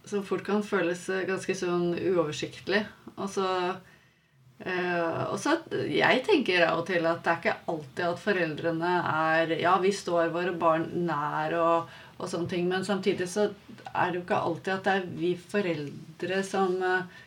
Som 0.09 0.25
fort 0.25 0.45
kan 0.45 0.65
føles 0.65 1.07
eh, 1.13 1.27
ganske 1.29 1.57
sånn 1.57 1.93
uoversiktlig. 1.93 2.83
Og 3.19 3.29
så 3.33 3.47
uh, 3.49 5.23
og 5.29 5.39
så 5.43 5.57
Jeg 5.91 6.25
tenker 6.27 6.67
av 6.69 6.83
og 6.83 6.89
til 6.89 7.05
at 7.09 7.25
det 7.25 7.33
er 7.33 7.41
ikke 7.41 7.73
alltid 7.73 8.05
at 8.09 8.21
foreldrene 8.23 8.93
er 9.13 9.57
Ja, 9.61 9.79
vi 9.83 9.93
står 9.93 10.33
våre 10.35 10.53
barn 10.57 10.89
nær 11.09 11.57
og, 11.61 11.97
og 12.19 12.29
sånne 12.31 12.51
ting, 12.51 12.67
men 12.71 12.85
samtidig 12.85 13.29
så 13.31 13.49
er 13.95 14.11
det 14.11 14.19
jo 14.19 14.25
ikke 14.25 14.43
alltid 14.43 14.73
at 14.75 14.87
det 14.87 14.95
er 14.99 15.09
vi 15.21 15.33
foreldre 15.39 16.43
som 16.47 16.75
uh, 16.83 17.19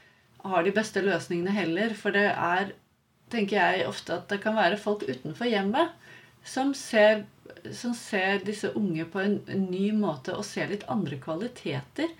har 0.52 0.66
de 0.68 0.74
beste 0.76 1.04
løsningene 1.06 1.54
heller. 1.56 1.96
For 1.98 2.16
det 2.16 2.28
er 2.32 2.74
tenker 3.32 3.58
jeg 3.58 3.88
ofte 3.88 4.18
at 4.18 4.28
det 4.32 4.42
kan 4.44 4.58
være 4.58 4.80
folk 4.82 5.06
utenfor 5.08 5.50
hjemmet 5.50 5.96
som 6.44 6.74
ser, 6.76 7.26
som 7.76 7.94
ser 7.96 8.42
disse 8.46 8.72
unge 8.78 9.06
på 9.10 9.22
en, 9.22 9.40
ny 9.70 9.92
måte 9.96 10.36
og 10.36 10.46
ser 10.48 10.72
litt 10.72 10.88
andre 10.92 11.20
kvaliteter. 11.22 12.12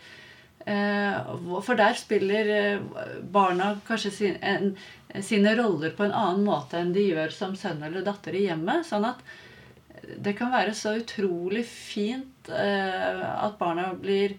Eh, 0.62 1.32
for 1.66 1.78
der 1.80 1.98
spiller 1.98 2.52
eh, 2.54 2.84
barna 3.34 3.74
kanskje 3.88 4.12
sine 5.26 5.56
roller 5.58 5.96
på 5.98 6.06
en 6.06 6.14
annen 6.14 6.46
måte 6.46 6.78
enn 6.78 6.94
de 6.94 7.08
gjør 7.08 7.34
som 7.34 7.56
sønn 7.58 7.82
eller 7.88 8.06
datter 8.06 8.38
i 8.38 8.46
hjemmet. 8.46 8.86
Sånn 8.88 9.10
at 9.10 9.24
det 10.18 10.34
kan 10.38 10.52
være 10.54 10.74
så 10.78 10.96
utrolig 11.00 11.64
fint 11.68 12.50
eh, 12.50 13.22
at 13.22 13.60
barna 13.60 13.92
blir 13.98 14.38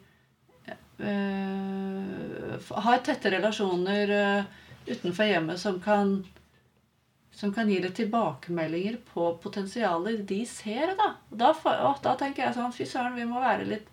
Har 1.02 3.00
tette 3.02 3.31
relasjoner 3.33 4.12
utenfor 4.87 5.26
hjemmet 5.26 5.59
som 5.59 5.81
kan 5.83 6.12
som 7.33 7.52
kan 7.55 7.69
gi 7.71 7.81
litt 7.81 7.97
tilbakemeldinger 7.97 8.99
på 9.12 9.33
potensialet 9.43 10.21
de 10.29 10.43
ser. 10.47 10.93
Da, 10.99 11.14
da, 11.31 11.52
da 12.05 12.17
tenker 12.21 12.45
jeg 12.45 12.57
sånn 12.57 12.75
Fy 12.76 12.87
søren, 12.87 13.17
vi 13.17 13.26
må 13.29 13.41
være 13.43 13.69
litt 13.71 13.88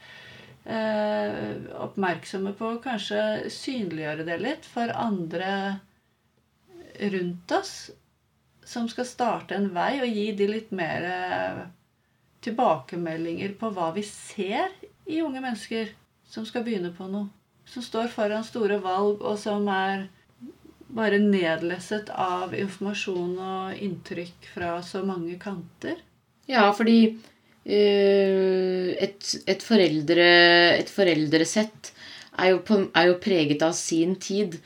eh, 0.70 1.56
oppmerksomme 1.86 2.54
på 2.60 2.74
å 2.76 2.82
kanskje 2.84 3.50
synliggjøre 3.54 4.28
det 4.28 4.40
litt 4.44 4.68
for 4.68 4.92
andre 4.94 5.80
rundt 7.00 7.56
oss 7.56 7.74
som 8.70 8.86
skal 8.92 9.08
starte 9.10 9.58
en 9.58 9.72
vei, 9.74 9.96
og 10.04 10.14
gi 10.14 10.28
de 10.38 10.48
litt 10.52 10.70
mer 10.76 11.08
eh, 11.10 11.62
tilbakemeldinger 12.46 13.56
på 13.60 13.72
hva 13.74 13.90
vi 13.96 14.06
ser 14.06 14.70
i 15.10 15.24
unge 15.26 15.42
mennesker 15.42 15.90
som 16.30 16.46
skal 16.46 16.66
begynne 16.68 16.94
på 16.94 17.10
noe. 17.10 17.32
Som 17.70 17.86
står 17.86 18.10
foran 18.14 18.46
store 18.46 18.80
valg, 18.82 19.22
og 19.26 19.38
som 19.42 19.68
er 19.74 20.08
bare 20.90 21.20
nedlesset 21.22 22.10
av 22.14 22.56
informasjon 22.58 23.36
og 23.38 23.82
inntrykk 23.86 24.48
fra 24.56 24.78
så 24.86 25.04
mange 25.06 25.38
kanter. 25.42 26.00
Ja, 26.50 26.70
fordi 26.74 27.00
uh, 27.14 28.88
et, 28.98 29.34
et, 29.46 29.66
foreldre, 29.66 30.30
et, 30.80 30.90
foreldresett 30.90 31.92
er 32.40 32.56
jo, 32.56 32.62
på, 32.66 32.80
er 32.90 33.12
jo, 33.12 33.20
preget 33.22 33.66
av 33.66 33.76
sin 33.78 34.16
tid. 34.22 34.58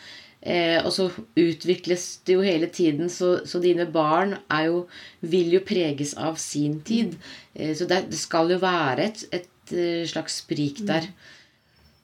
Eh, 0.44 0.76
og 0.84 0.92
så 0.92 1.06
utvikles 1.40 2.06
det 2.28 2.36
jo 2.36 2.42
hele 2.44 2.68
tiden, 2.68 3.08
så, 3.08 3.38
så 3.48 3.62
dine 3.64 3.86
barn 3.88 4.36
jo, 4.66 4.82
vil 5.24 5.54
jo 5.56 5.62
preges 5.64 6.12
av 6.20 6.36
sin 6.42 6.82
tid. 6.84 7.16
Eh, 7.56 7.72
så 7.78 7.88
det, 7.88 8.02
det, 8.12 8.20
skal 8.20 8.52
jo 8.52 8.60
være 8.60 9.06
et, 9.06 9.24
et 9.32 9.72
eh, 9.72 10.04
slags 10.10 10.42
sprik 10.44 10.84
der. 10.84 11.08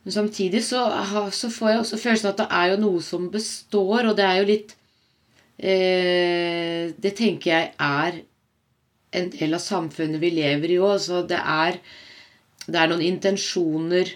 Men 0.06 0.16
samtidig 0.16 0.64
så, 0.64 0.86
så, 1.36 1.52
får 1.52 1.70
jeg 1.70 1.84
også 1.84 2.00
følelsen 2.00 2.32
at 2.32 2.40
det 2.40 2.48
er 2.62 2.72
jo 2.72 2.82
noe 2.86 3.04
som 3.04 3.28
består, 3.34 4.08
og 4.08 4.16
det 4.16 4.30
er 4.30 4.40
jo 4.40 4.48
litt 4.48 4.76
eh, 5.60 6.96
Det 6.96 7.12
tenker 7.20 7.52
jeg 7.52 7.72
er 7.76 8.24
en 9.20 9.32
del 9.36 9.58
av 9.58 9.66
samfunnet 9.66 10.24
vi 10.24 10.32
lever 10.40 10.78
i 10.78 10.80
òg. 10.80 10.96
Så 11.04 11.26
det 11.28 11.44
er, 11.44 11.84
det 12.70 12.80
er 12.80 12.88
noen 12.88 13.04
intensjoner 13.04 14.16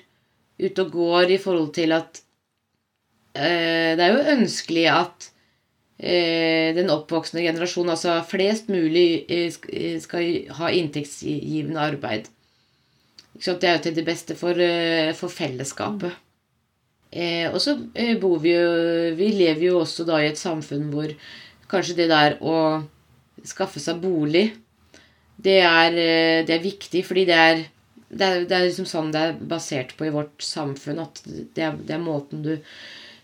ute 0.64 0.86
og 0.86 0.96
går 0.96 1.36
i 1.36 1.44
forhold 1.44 1.74
til 1.76 1.92
at 1.92 2.24
Eh, 3.34 3.83
det 3.98 4.06
er 4.06 4.14
jo 4.14 4.36
ønskelig 4.38 4.86
at 4.92 5.28
eh, 6.00 6.74
den 6.78 6.92
oppvoksende 6.94 7.44
generasjon, 7.46 7.92
altså 7.94 8.20
flest 8.28 8.72
mulig, 8.72 9.26
eh, 9.28 10.00
skal 10.04 10.54
ha 10.60 10.72
inntektsgivende 10.72 11.82
arbeid. 11.82 12.30
Det 13.34 13.66
er 13.66 13.78
jo 13.78 13.84
til 13.88 13.96
det 13.98 14.06
beste 14.06 14.38
for 14.38 15.30
fellesskapet. 15.34 16.20
Og 17.54 17.60
så 17.62 17.76
bor 18.22 18.40
vi 18.42 18.54
jo 18.56 18.70
Vi 19.18 19.28
lever 19.36 19.68
jo 19.68 19.80
også 19.84 20.06
da 20.06 20.16
i 20.22 20.32
et 20.32 20.40
samfunn 20.40 20.88
hvor 20.90 21.12
kanskje 21.70 21.98
det 21.98 22.08
der 22.10 22.40
å 22.42 22.56
skaffe 23.46 23.82
seg 23.82 24.00
bolig, 24.02 24.48
det 25.38 25.60
er, 25.62 25.98
det 26.46 26.56
er 26.56 26.64
viktig, 26.64 27.04
fordi 27.06 27.26
det 27.30 27.38
er 27.38 27.64
det 28.14 28.26
er, 28.26 28.44
det 28.48 28.56
er 28.58 28.68
liksom 28.68 28.88
sånn 28.90 29.12
det 29.14 29.22
er 29.22 29.40
basert 29.54 29.96
på 29.98 30.08
i 30.08 30.14
vårt 30.14 30.44
samfunn. 30.46 31.02
At 31.04 31.22
det 31.26 31.66
er, 31.66 31.78
det 31.78 31.96
er 31.96 32.04
måten 32.04 32.44
du 32.46 32.54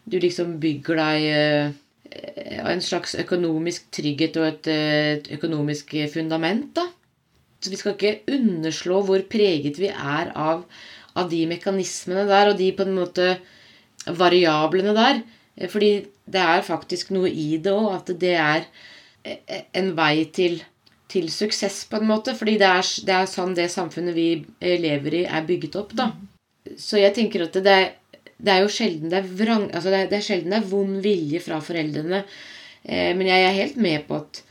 du 0.05 0.19
liksom 0.19 0.57
bygger 0.61 0.99
deg 0.99 1.25
eh, 1.33 1.71
en 2.69 2.81
slags 2.81 3.15
økonomisk 3.21 3.89
trygghet 3.93 4.37
og 4.39 4.47
et, 4.47 4.69
et 4.69 5.31
økonomisk 5.37 5.93
fundament. 6.13 6.71
da. 6.75 6.87
Så 7.59 7.73
vi 7.73 7.79
skal 7.79 7.95
ikke 7.97 8.37
underslå 8.37 9.01
hvor 9.05 9.23
preget 9.29 9.79
vi 9.81 9.91
er 9.91 10.31
av, 10.31 10.63
av 11.19 11.29
de 11.31 11.43
mekanismene 11.49 12.23
der, 12.29 12.51
og 12.51 12.59
de 12.59 12.71
på 12.75 12.87
en 12.87 12.95
måte 12.95 13.33
variablene 14.07 14.95
der. 14.95 15.21
Fordi 15.67 15.91
det 16.29 16.41
er 16.41 16.63
faktisk 16.63 17.11
noe 17.11 17.29
i 17.29 17.57
det 17.59 17.73
òg, 17.73 17.91
at 17.97 18.11
det 18.21 18.35
er 18.39 18.67
en 19.75 19.91
vei 19.97 20.23
til, 20.33 20.61
til, 21.11 21.27
suksess, 21.33 21.83
på 21.91 21.99
en 21.99 22.07
måte. 22.07 22.35
Fordi 22.37 22.55
det 22.61 22.69
er, 22.69 22.91
det 23.05 23.15
er, 23.17 23.29
sånn 23.29 23.55
det 23.57 23.67
samfunnet 23.73 24.15
vi 24.15 24.29
lever 24.61 25.21
i, 25.21 25.25
er 25.27 25.47
bygget 25.47 25.79
opp, 25.81 25.95
da. 25.99 26.13
Så 26.79 27.01
jeg 27.01 27.15
tenker 27.17 27.47
at 27.47 27.59
det 27.59 27.75
er 27.75 27.89
det 28.39 28.53
er 28.53 28.63
jo 28.63 28.71
sjelden 28.71 29.11
det 29.11 29.19
er, 29.19 29.31
vrang, 29.41 29.65
altså 29.73 29.91
det 29.91 30.03
er, 30.03 30.11
det 30.11 30.19
er 30.19 30.27
sjelden 30.29 30.53
det 30.53 30.61
er 30.61 30.69
vond 30.69 30.99
vilje 31.03 31.41
fra 31.43 31.59
foreldrene. 31.63 32.21
Eh, 32.83 33.11
men 33.17 33.27
jeg 33.27 33.45
er 33.45 33.57
helt 33.57 33.79
med 33.81 34.05
på 34.07 34.19
at, 34.21 34.41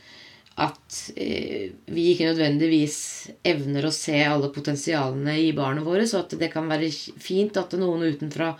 at 0.65 0.99
eh, 1.17 1.71
vi 1.89 2.11
ikke 2.11 2.29
nødvendigvis 2.29 2.99
evner 3.49 3.87
å 3.89 3.93
se 3.95 4.19
alle 4.25 4.51
potensialene 4.53 5.39
i 5.41 5.49
barna 5.57 5.81
våre. 5.85 6.05
Så 6.09 6.21
at 6.21 6.37
det 6.37 6.51
kan 6.53 6.69
være 6.69 6.91
fint 6.93 7.57
at 7.57 7.73
noen 7.81 8.05
utenfra 8.05 8.53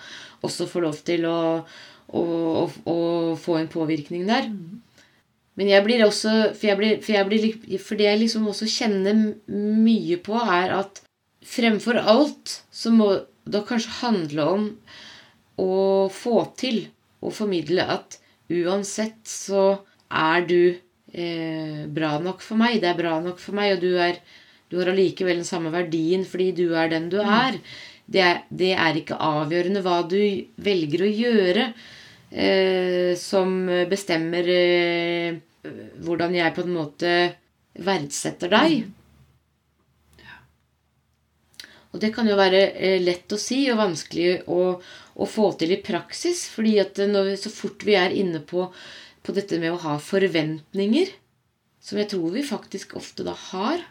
også 0.45 0.69
får 0.71 0.85
lov 0.87 1.01
til 1.05 1.27
å, 1.29 1.39
å, 2.09 2.23
å, 2.23 2.65
å 2.89 2.97
få 3.39 3.59
en 3.59 3.69
påvirkning 3.71 4.25
der. 4.29 4.49
Men 5.59 5.67
jeg 5.67 5.83
blir 5.83 6.05
også 6.05 6.31
For, 6.55 6.69
jeg 6.71 6.79
blir, 6.79 6.97
for, 7.03 7.13
jeg 7.17 7.27
blir, 7.27 7.77
for 7.83 7.99
det 7.99 8.07
jeg 8.07 8.21
liksom 8.23 8.47
også 8.49 8.69
kjenner 8.71 9.21
mye 9.45 10.17
på, 10.23 10.39
er 10.39 10.73
at 10.79 11.03
fremfor 11.45 11.99
alt 11.99 12.61
så 12.73 12.91
må 12.93 13.11
det 13.49 13.61
kanskje 13.67 13.99
handle 14.01 14.45
om 14.55 14.65
å 15.59 16.07
få 16.13 16.41
til 16.59 16.85
å 17.19 17.31
formidle 17.33 17.85
at 17.97 18.19
uansett 18.49 19.19
så 19.27 19.63
er 20.09 20.45
du 20.49 20.61
eh, 20.71 21.85
bra 21.91 22.15
nok 22.23 22.41
for 22.45 22.59
meg. 22.59 22.79
Det 22.81 22.91
er 22.91 22.99
bra 22.99 23.17
nok 23.23 23.41
for 23.41 23.57
meg, 23.59 23.75
og 23.75 23.83
du, 23.83 23.93
er, 24.01 24.21
du 24.71 24.79
har 24.79 24.91
allikevel 24.93 25.41
den 25.41 25.47
samme 25.47 25.73
verdien 25.73 26.25
fordi 26.27 26.51
du 26.63 26.65
er 26.73 26.91
den 26.93 27.09
du 27.11 27.19
mm. 27.19 27.33
er. 27.39 27.59
Det 28.09 28.23
er, 28.25 28.43
det 28.49 28.73
er 28.73 28.97
ikke 28.97 29.19
avgjørende 29.21 29.83
hva 29.85 29.99
du 30.09 30.21
velger 30.65 31.05
å 31.05 31.11
gjøre, 31.13 31.65
eh, 32.31 33.11
som 33.19 33.59
bestemmer 33.91 34.49
eh, 34.55 35.43
hvordan 36.01 36.33
jeg 36.39 36.55
på 36.55 36.65
en 36.65 36.73
måte 36.73 37.13
verdsetter 37.85 38.49
deg. 38.55 38.79
Mm. 38.79 38.95
Og 41.89 42.01
det 42.01 42.11
kan 42.13 42.27
jo 42.29 42.37
være 42.37 42.61
eh, 42.77 42.99
lett 43.01 43.31
å 43.33 43.39
si 43.41 43.63
og 43.71 43.79
vanskelig 43.79 44.43
å, 44.51 44.75
å 45.19 45.27
få 45.27 45.51
til 45.59 45.75
i 45.75 45.81
praksis. 45.83 46.47
fordi 46.53 46.79
at 46.81 46.99
vi, 46.99 47.37
så 47.37 47.51
fort 47.51 47.85
vi 47.85 47.97
er 47.99 48.15
inne 48.15 48.39
på, 48.39 48.69
på, 49.23 49.35
dette 49.35 49.59
med 49.59 49.75
å 49.75 49.83
ha 49.83 49.99
forventninger, 49.99 51.15
som 51.83 51.99
jeg 51.99 52.11
tror 52.13 52.35
vi 52.35 52.45
faktisk 52.45 52.95
ofte 52.99 53.25
da 53.27 53.35
har, 53.51 53.83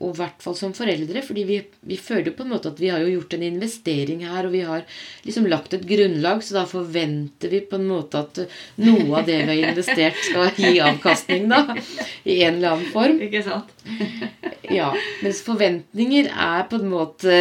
og 0.00 0.14
i 0.14 0.16
hvert 0.16 0.40
fall 0.40 0.54
som 0.56 0.72
foreldre, 0.72 1.20
fordi 1.20 1.42
vi, 1.44 1.56
vi 1.84 1.96
føler 2.00 2.32
på 2.32 2.46
en 2.46 2.52
måte 2.54 2.70
at 2.70 2.78
vi 2.80 2.88
har 2.88 3.02
jo 3.02 3.10
gjort 3.10 3.34
en 3.36 3.42
investering 3.44 4.22
her, 4.24 4.46
og 4.48 4.54
vi 4.54 4.62
har 4.64 4.86
liksom 5.26 5.48
lagt 5.50 5.74
et 5.76 5.84
grunnlag, 5.84 6.40
så 6.44 6.56
da 6.56 6.62
forventer 6.70 7.52
vi 7.52 7.60
på 7.68 7.76
en 7.76 7.88
måte 7.90 8.22
at 8.22 8.40
noe 8.80 9.18
av 9.18 9.28
det 9.28 9.42
vi 9.42 9.50
har 9.50 9.72
investert, 9.74 10.16
skal 10.24 10.54
gi 10.56 10.80
avkastning, 10.80 11.50
da. 11.52 11.76
I 12.24 12.38
en 12.46 12.56
eller 12.56 12.78
annen 12.78 12.94
form. 12.94 13.20
Ikke 13.28 13.44
sant? 13.44 13.74
ja. 14.78 14.88
Mens 15.20 15.42
forventninger 15.44 16.32
er 16.32 16.64
på 16.70 16.80
en 16.80 16.94
måte 16.94 17.36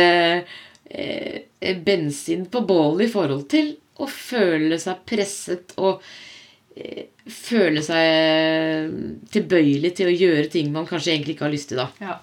eh, 0.89 1.77
bensin 1.85 2.45
på 2.51 2.61
bålet 2.67 3.07
i 3.07 3.11
forhold 3.11 3.45
til 3.51 3.75
å 3.99 4.07
føle 4.09 4.79
seg 4.79 5.03
presset 5.07 5.75
og 5.77 6.01
eh, 6.75 7.11
føle 7.29 7.83
seg 7.85 8.97
tilbøyelig 9.33 9.93
til 9.99 10.09
å 10.09 10.17
gjøre 10.17 10.49
ting 10.53 10.73
man 10.73 10.87
kanskje 10.89 11.13
egentlig 11.13 11.37
ikke 11.37 11.47
har 11.47 11.55
lyst 11.55 11.71
til. 11.73 11.83
da. 11.83 11.89
Ja. 12.01 12.19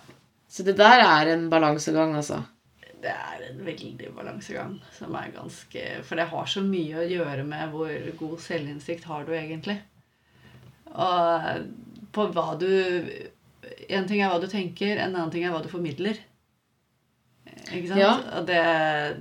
Så 0.49 0.65
det 0.65 0.79
der 0.79 1.03
er 1.05 1.35
en 1.35 1.51
balansegang, 1.53 2.15
altså. 2.17 2.41
Det 3.03 3.13
er 3.13 3.43
en 3.51 3.59
veldig 3.67 4.09
balansegang. 4.17 4.79
som 4.97 5.15
er 5.15 5.35
ganske... 5.35 5.83
For 6.09 6.17
det 6.17 6.31
har 6.31 6.47
så 6.49 6.63
mye 6.65 7.03
å 7.03 7.09
gjøre 7.11 7.45
med 7.45 7.75
hvor 7.75 7.93
god 8.19 8.41
selvinnsikt 8.41 9.05
har 9.11 9.27
du 9.27 9.35
egentlig. 9.37 9.77
Og 10.97 11.67
på 12.17 12.29
hva 12.33 12.55
du 12.57 12.71
En 13.91 14.07
ting 14.09 14.23
er 14.23 14.31
hva 14.31 14.41
du 14.41 14.47
tenker, 14.49 14.97
en 14.97 15.13
annen 15.13 15.31
ting 15.35 15.45
er 15.45 15.53
hva 15.53 15.61
du 15.63 15.69
formidler. 15.69 16.19
Ikke 17.73 17.89
sant? 17.91 18.01
Ja. 18.01 18.13
Og 18.39 18.47
det, 18.49 18.61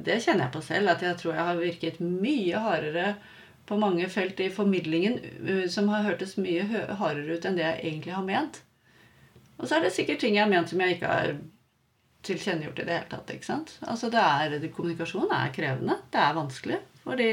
det, 0.06 0.20
kjenner 0.24 0.46
jeg 0.46 0.54
på 0.54 0.62
selv, 0.66 0.92
at 0.94 1.02
jeg 1.06 1.18
tror 1.22 1.34
jeg 1.34 1.48
har 1.50 1.64
virket 1.64 2.04
mye 2.04 2.62
hardere 2.62 3.16
på 3.66 3.80
mange 3.82 4.06
felt 4.14 4.40
i 4.44 4.52
formidlingen 4.54 5.18
som 5.74 5.90
har 5.90 6.06
hørtes 6.06 6.36
mye 6.38 6.66
hardere 7.00 7.34
ut 7.34 7.48
enn 7.48 7.58
det 7.58 7.66
jeg 7.66 7.82
egentlig 7.82 8.14
har 8.14 8.28
ment. 8.28 8.62
Og 9.58 9.66
så 9.66 9.78
er 9.78 9.86
det 9.86 9.96
sikkert 9.96 10.22
ting 10.22 10.36
jeg 10.38 10.44
har 10.44 10.52
ment 10.52 10.70
som 10.70 10.82
jeg 10.84 10.98
ikke 10.98 11.10
har 11.10 11.34
tilkjennegjort 12.26 12.80
i 12.82 12.86
det 12.86 12.96
hele 12.98 13.10
tatt. 13.12 13.34
ikke 13.34 13.48
sant? 13.48 13.76
Altså 13.86 14.10
det 14.14 14.22
er, 14.22 14.70
Kommunikasjon 14.74 15.34
er 15.34 15.54
krevende. 15.56 15.98
Det 16.12 16.22
er 16.22 16.38
vanskelig. 16.38 16.80
Fordi 17.06 17.32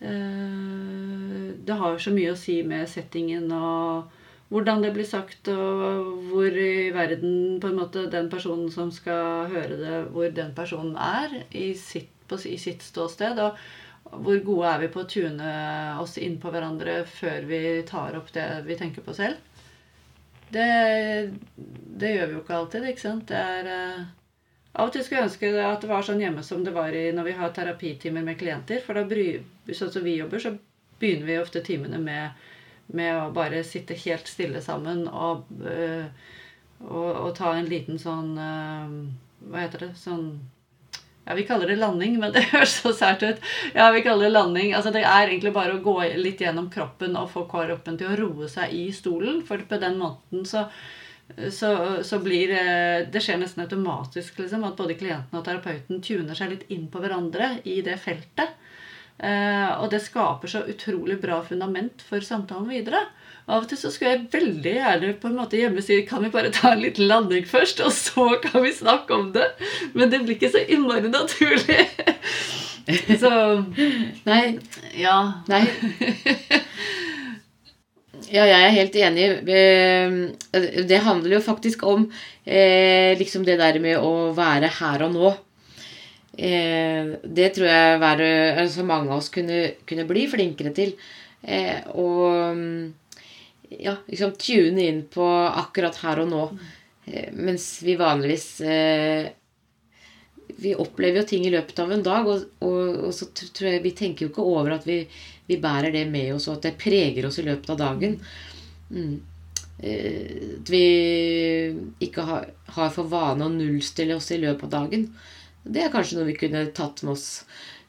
øh, 0.00 1.48
det 1.68 1.80
har 1.82 1.98
så 2.00 2.14
mye 2.14 2.32
å 2.32 2.38
si 2.38 2.60
med 2.66 2.88
settingen 2.90 3.50
og 3.52 4.17
hvordan 4.48 4.80
det 4.82 4.94
blir 4.96 5.04
sagt, 5.08 5.48
og 5.52 6.22
hvor 6.30 6.54
i 6.56 6.88
verden 6.94 7.58
på 7.60 7.68
en 7.68 7.80
måte 7.82 8.06
den 8.12 8.30
personen 8.32 8.70
som 8.72 8.92
skal 8.94 9.50
høre 9.52 9.76
det, 9.76 9.98
hvor 10.14 10.32
den 10.32 10.54
personen 10.56 10.96
er 10.96 11.42
i 11.52 11.74
sitt, 11.76 12.08
på, 12.28 12.38
i 12.48 12.56
sitt 12.60 12.84
ståsted. 12.84 13.40
Og 13.44 14.22
hvor 14.24 14.40
gode 14.44 14.70
er 14.70 14.80
vi 14.84 14.92
på 14.92 15.02
å 15.04 15.10
tune 15.10 15.52
oss 16.00 16.16
inn 16.16 16.38
på 16.40 16.52
hverandre 16.52 17.02
før 17.10 17.44
vi 17.48 17.60
tar 17.88 18.16
opp 18.16 18.32
det 18.32 18.46
vi 18.64 18.78
tenker 18.80 19.04
på 19.04 19.16
selv. 19.16 19.36
Det, 20.48 20.68
det 22.00 22.14
gjør 22.14 22.30
vi 22.30 22.38
jo 22.38 22.40
ikke 22.40 22.56
alltid, 22.56 22.88
ikke 22.88 23.04
sant. 23.04 23.28
Det 23.28 23.36
er 23.36 23.68
uh, 23.68 24.06
Av 24.78 24.88
og 24.88 24.94
til 24.94 25.02
skulle 25.04 25.20
jeg 25.20 25.28
ønske 25.28 25.48
at 25.60 25.82
det 25.82 25.90
var 25.90 26.04
sånn 26.06 26.20
hjemme 26.22 26.44
som 26.46 26.62
det 26.64 26.72
var 26.72 26.94
i, 26.94 27.08
når 27.12 27.26
vi 27.26 27.36
har 27.36 27.52
terapitimer 27.52 28.24
med 28.24 28.38
klienter. 28.40 28.80
For 28.84 28.96
da 28.96 29.04
bry, 29.08 29.32
sånn 29.74 29.92
som 29.92 30.04
vi 30.06 30.16
jobber, 30.20 30.40
så 30.40 30.54
begynner 31.00 31.28
vi 31.28 31.38
ofte 31.42 31.64
timene 31.66 32.00
med 32.00 32.46
med 32.88 33.14
å 33.20 33.30
bare 33.34 33.64
sitte 33.66 33.96
helt 34.04 34.28
stille 34.28 34.60
sammen 34.64 35.06
og, 35.08 35.48
øh, 35.60 36.06
og, 36.86 37.10
og 37.10 37.32
ta 37.36 37.52
en 37.56 37.68
liten 37.68 37.98
sånn 38.00 38.36
øh, 38.40 38.94
Hva 39.48 39.64
heter 39.64 39.86
det? 39.86 39.90
Sånn 39.98 40.30
ja, 41.28 41.34
Vi 41.36 41.44
kaller 41.44 41.68
det 41.68 41.76
landing, 41.76 42.16
men 42.22 42.32
det 42.36 42.46
høres 42.54 42.78
så 42.80 42.94
sært 42.96 43.22
ut. 43.26 43.42
Ja, 43.74 43.90
vi 43.92 44.00
kaller 44.06 44.28
det 44.28 44.36
landing. 44.36 44.72
Altså, 44.72 44.92
Det 44.94 45.02
er 45.04 45.28
egentlig 45.28 45.52
bare 45.52 45.76
å 45.76 45.82
gå 45.84 45.98
litt 46.16 46.40
gjennom 46.40 46.70
kroppen 46.72 47.18
og 47.20 47.28
få 47.34 47.44
kroppen 47.50 47.98
til 48.00 48.08
å 48.08 48.16
roe 48.16 48.48
seg 48.48 48.72
i 48.72 48.86
stolen. 48.96 49.42
For 49.44 49.60
på 49.68 49.80
den 49.82 49.98
måten 50.00 50.48
så, 50.48 50.64
så, 51.52 51.74
så 52.00 52.20
blir 52.24 52.54
Det 53.12 53.20
skjer 53.20 53.42
nesten 53.42 53.66
automatisk 53.66 54.40
liksom, 54.40 54.64
at 54.64 54.80
både 54.80 54.96
klienten 54.96 55.36
og 55.36 55.44
terapeuten 55.44 56.00
tuner 56.00 56.38
seg 56.38 56.54
litt 56.54 56.64
inn 56.72 56.88
på 56.88 57.04
hverandre 57.04 57.58
i 57.68 57.82
det 57.84 58.00
feltet. 58.00 58.56
Eh, 59.18 59.70
og 59.82 59.88
det 59.90 59.98
skaper 60.04 60.50
så 60.50 60.60
utrolig 60.70 61.16
bra 61.22 61.40
fundament 61.42 62.04
for 62.06 62.22
samtalen 62.22 62.68
videre. 62.70 63.00
Av 63.48 63.64
og 63.64 63.68
til 63.70 63.80
så 63.80 63.90
skulle 63.90 64.12
jeg 64.12 64.26
veldig 64.30 64.74
gjerne 64.76 65.12
på 65.18 65.30
en 65.30 65.38
måte 65.40 65.58
hjemme 65.58 65.82
si 65.82 66.02
kan 66.06 66.22
vi 66.22 66.30
bare 66.34 66.52
ta 66.54 66.74
en 66.74 66.82
liten 66.84 67.08
landing 67.08 67.46
først, 67.48 67.80
og 67.80 67.90
så 67.96 68.28
kan 68.44 68.62
vi 68.62 68.74
snakke 68.76 69.16
om 69.16 69.30
det. 69.34 69.48
Men 69.94 70.12
det 70.12 70.20
blir 70.22 70.36
ikke 70.36 70.52
så 70.54 70.62
innmari 70.68 71.10
naturlig. 71.12 71.86
Så 73.20 73.30
Nei, 74.24 74.56
ja. 74.96 75.16
Nei. 75.50 75.58
Ja, 78.32 78.46
jeg 78.48 78.62
er 78.64 78.72
helt 78.76 78.96
enig. 78.96 79.26
Eh, 79.48 80.16
Det 80.88 81.00
handler 81.04 81.34
jo 81.36 81.42
faktisk 81.44 81.84
om 81.88 82.06
eh, 82.44 83.12
liksom 83.20 83.44
det 83.44 83.58
der 83.60 83.78
med 83.80 84.00
å 84.00 84.32
være 84.36 84.70
her 84.80 85.04
og 85.04 85.12
nå. 85.14 85.34
Eh, 86.38 87.14
det 87.24 87.48
tror 87.56 87.66
jeg 87.66 87.98
hver, 88.02 88.22
altså 88.62 88.86
mange 88.86 89.10
av 89.10 89.18
oss 89.18 89.32
kunne, 89.34 89.62
kunne 89.88 90.06
bli 90.06 90.26
flinkere 90.30 90.72
til. 90.76 90.94
Eh, 91.42 91.82
og 91.98 92.94
ja, 93.68 93.96
liksom 94.06 94.32
tune 94.40 94.84
inn 94.86 95.02
på 95.12 95.26
akkurat 95.48 95.98
her 96.04 96.22
og 96.22 96.30
nå. 96.30 96.44
Eh, 97.06 97.32
mens 97.34 97.66
vi 97.84 97.96
vanligvis 97.98 98.60
eh, 98.60 99.28
Vi 100.58 100.74
opplever 100.74 101.20
jo 101.22 101.28
ting 101.28 101.44
i 101.46 101.52
løpet 101.52 101.78
av 101.78 101.92
en 101.94 102.02
dag, 102.02 102.26
og, 102.26 102.46
og, 102.66 102.94
og 103.08 103.12
så 103.14 103.28
tror 103.36 103.68
jeg 103.70 103.82
vi 103.84 103.92
tenker 103.94 104.26
jo 104.26 104.32
ikke 104.32 104.46
over 104.46 104.74
at 104.74 104.86
vi, 104.88 105.02
vi 105.46 105.58
bærer 105.62 105.94
det 105.94 106.06
med 106.10 106.32
oss, 106.34 106.48
og 106.48 106.58
at 106.58 106.66
det 106.66 106.78
preger 106.80 107.28
oss 107.28 107.38
i 107.38 107.44
løpet 107.46 107.70
av 107.74 107.78
dagen. 107.82 108.16
Mm. 108.90 109.18
Eh, 109.78 110.56
At 110.58 110.72
vi 110.72 110.82
ikke 112.08 112.24
har 112.26 112.90
for 112.94 113.06
vane 113.12 113.46
å 113.46 113.52
nullstille 113.54 114.16
oss 114.18 114.32
i 114.34 114.40
løpet 114.42 114.66
av 114.66 114.74
dagen. 114.74 115.06
Det 115.64 115.82
er 115.84 115.92
kanskje 115.92 116.18
noe 116.18 116.28
vi 116.28 116.36
kunne 116.38 116.66
tatt 116.76 117.02
med 117.04 117.14
oss 117.16 117.28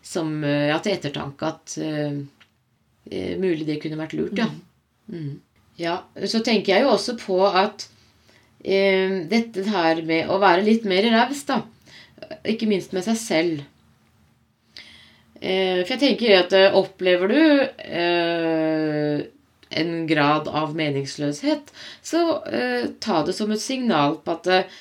som, 0.05 0.31
eh, 0.43 0.69
ja, 0.71 0.79
til 0.83 0.95
ettertanke 0.95 1.49
at 1.49 1.77
eh, 1.83 3.37
mulig 3.39 3.67
det 3.67 3.79
kunne 3.83 3.99
vært 3.99 4.15
lurt, 4.17 4.37
ja. 4.39 4.49
Mm. 5.09 5.39
Ja, 5.79 5.95
så 6.27 6.41
tenker 6.43 6.75
jeg 6.75 6.83
jo 6.83 6.91
også 6.91 7.15
på 7.17 7.37
at 7.47 7.85
uh, 7.87 9.13
dette 9.31 9.63
her 9.71 10.01
med 10.05 10.27
å 10.27 10.35
være 10.41 10.65
litt 10.65 10.83
mer 10.83 11.07
raus, 11.13 11.45
da. 11.47 11.61
Ikke 12.43 12.67
minst 12.67 12.91
med 12.93 13.05
seg 13.07 13.17
selv. 13.17 13.61
Uh, 15.39 15.87
for 15.87 15.95
jeg 15.95 16.01
tenker 16.03 16.35
at 16.41 16.57
opplever 16.75 17.31
du 17.31 17.39
en 19.69 20.07
grad 20.07 20.47
av 20.47 20.75
meningsløshet, 20.75 21.73
så 22.01 22.21
eh, 22.45 22.89
ta 23.01 23.21
det 23.25 23.35
som 23.37 23.51
et 23.53 23.61
signal 23.61 24.17
på 24.23 24.37
at 24.37 24.71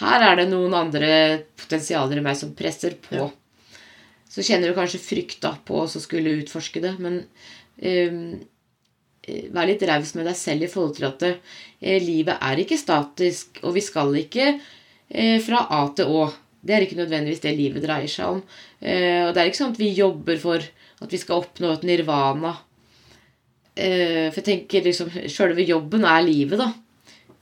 her 0.00 0.24
er 0.26 0.40
det 0.40 0.48
noen 0.50 0.74
andre 0.76 1.10
potensialer 1.56 2.20
i 2.20 2.24
meg 2.24 2.36
som 2.38 2.54
presser 2.56 2.98
på. 3.00 3.16
Ja. 3.16 3.30
Så 4.28 4.44
kjenner 4.44 4.68
du 4.68 4.76
kanskje 4.76 5.00
frykt 5.00 5.40
da 5.44 5.54
på 5.64 5.80
å 5.84 5.88
skulle 5.88 6.34
utforske 6.42 6.82
det, 6.84 6.92
men 7.00 7.22
eh, 7.80 8.12
vær 9.54 9.68
litt 9.70 9.84
raus 9.88 10.12
med 10.18 10.28
deg 10.28 10.36
selv 10.38 10.66
i 10.66 10.70
forhold 10.70 10.98
til 10.98 11.08
at 11.08 11.24
eh, 11.30 12.02
livet 12.02 12.36
er 12.36 12.60
ikke 12.60 12.78
statisk, 12.80 13.62
og 13.64 13.76
vi 13.78 13.84
skal 13.84 14.12
ikke 14.20 14.50
eh, 14.52 15.38
fra 15.44 15.64
A 15.72 15.86
til 15.96 16.12
Å. 16.12 16.26
Det 16.66 16.74
er 16.74 16.84
ikke 16.84 16.98
nødvendigvis 16.98 17.44
det 17.44 17.54
livet 17.56 17.84
dreier 17.84 18.10
seg 18.10 18.36
om. 18.36 18.42
Eh, 18.80 19.22
og 19.24 19.32
det 19.32 19.42
er 19.42 19.48
ikke 19.48 19.62
sånn 19.62 19.74
at 19.74 19.80
vi 19.80 19.92
jobber 19.96 20.40
for 20.42 20.60
at 21.04 21.12
vi 21.12 21.20
skal 21.20 21.44
oppnå 21.44 21.70
et 21.72 21.86
nirvana. 21.86 22.52
Eh, 23.76 24.28
for 24.32 24.40
jeg 24.40 24.48
tenker 24.50 24.84
liksom 24.84 25.12
Sjølve 25.30 25.64
jobben 25.64 26.04
er 26.08 26.26
livet, 26.26 26.60
da. 26.60 26.72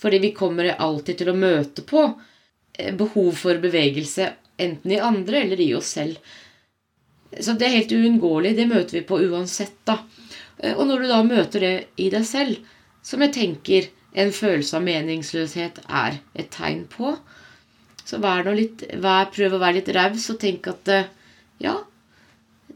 Fordi 0.03 0.21
vi 0.21 0.35
kommer 0.37 0.75
alltid 0.75 1.21
til 1.21 1.33
å 1.33 1.39
møte 1.39 1.85
på 1.89 2.05
behov 2.99 3.33
for 3.39 3.61
bevegelse, 3.63 4.33
enten 4.59 4.93
i 4.95 5.01
andre 5.03 5.43
eller 5.45 5.61
i 5.61 5.73
oss 5.75 5.95
selv. 5.99 6.19
Så 7.41 7.55
det 7.59 7.67
er 7.67 7.77
helt 7.79 7.93
uunngåelig. 7.93 8.55
Det 8.57 8.67
møter 8.71 8.99
vi 8.99 9.05
på 9.07 9.19
uansett, 9.27 9.77
da. 9.87 9.99
Eh, 10.59 10.75
Og 10.77 10.87
når 10.87 11.03
du 11.03 11.09
da 11.11 11.23
møter 11.27 11.61
det 11.61 11.75
i 11.97 12.11
deg 12.11 12.27
selv, 12.27 12.59
som 13.03 13.23
jeg 13.23 13.35
tenker 13.35 13.89
en 14.15 14.31
følelse 14.33 14.77
av 14.79 14.85
meningsløshet 14.87 15.81
er 15.89 16.21
et 16.39 16.51
tegn 16.55 16.85
på, 16.91 17.17
så 18.05 18.21
vær 18.23 18.45
nå 18.47 18.53
litt, 18.55 18.85
vær, 19.03 19.31
prøv 19.35 19.57
å 19.57 19.63
være 19.63 19.81
litt 19.81 19.91
raus 19.97 20.29
og 20.31 20.39
tenk 20.43 20.69
at 20.71 20.93
eh, 20.93 21.11
ja, 21.65 21.75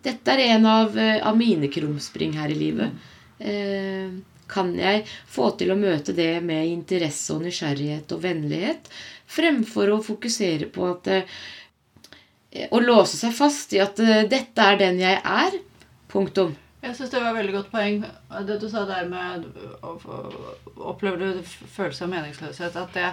dette 0.02 0.34
er 0.34 0.44
en 0.54 0.66
av, 0.66 0.96
eh, 0.98 1.20
av 1.26 1.36
mine 1.38 1.70
krumspring 1.72 2.34
her 2.38 2.50
i 2.50 2.58
livet. 2.58 3.06
Eh, 3.38 4.10
kan 4.48 4.72
jeg 4.78 5.04
få 5.28 5.50
til 5.60 5.70
å 5.74 5.78
møte 5.78 6.14
det 6.16 6.38
med 6.42 6.66
interesse 6.70 7.34
og 7.36 7.44
nysgjerrighet 7.44 8.14
og 8.16 8.22
vennlighet, 8.24 8.88
fremfor 9.28 9.92
å 9.94 10.02
fokusere 10.04 10.70
på 10.74 10.90
at 10.94 11.10
eh, 11.14 11.38
Å 12.72 12.78
låse 12.80 13.18
seg 13.20 13.34
fast 13.36 13.74
i 13.76 13.80
at 13.84 13.98
eh, 14.00 14.24
'dette 14.24 14.64
er 14.64 14.78
den 14.80 15.00
jeg 15.02 15.20
er'. 15.20 15.58
Punktum. 16.08 16.54
Jeg 16.80 16.94
syns 16.96 17.10
det 17.12 17.20
var 17.20 17.34
et 17.34 17.36
veldig 17.42 17.52
godt 17.52 17.70
poeng, 17.72 17.98
det 18.48 18.54
du 18.62 18.68
sa 18.72 18.86
der 18.88 19.08
med 19.10 19.44
Opplever 19.84 21.18
du 21.20 21.42
følelse 21.74 22.06
av 22.06 22.12
meningsløshet? 22.14 22.78
At 22.80 22.94
det, 22.96 23.10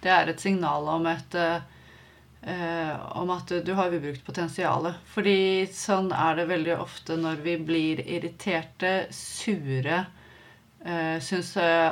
det 0.00 0.12
er 0.14 0.30
et 0.32 0.40
signal 0.40 0.88
om 0.88 1.04
et 1.10 1.36
eh, 2.42 3.18
om 3.20 3.30
at 3.30 3.52
du 3.64 3.72
har 3.74 3.94
ubrukt 3.94 4.24
potensial. 4.26 4.92
Fordi 5.12 5.66
sånn 5.74 6.12
er 6.14 6.38
det 6.38 6.48
veldig 6.52 6.76
ofte 6.78 7.18
når 7.18 7.42
vi 7.44 7.56
blir 7.70 8.02
irriterte, 8.04 8.92
sure, 9.14 10.04
eh, 10.84 11.16
syns 11.24 11.56
eh, 11.56 11.88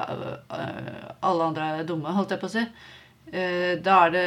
alle 1.20 1.50
andre 1.50 1.72
er 1.80 1.88
dumme, 1.88 2.14
holdt 2.16 2.36
jeg 2.36 2.42
på 2.44 2.50
å 2.50 2.54
si. 2.56 2.66
Eh, 3.32 3.78
da 3.82 3.96
er 4.06 4.10
det, 4.14 4.26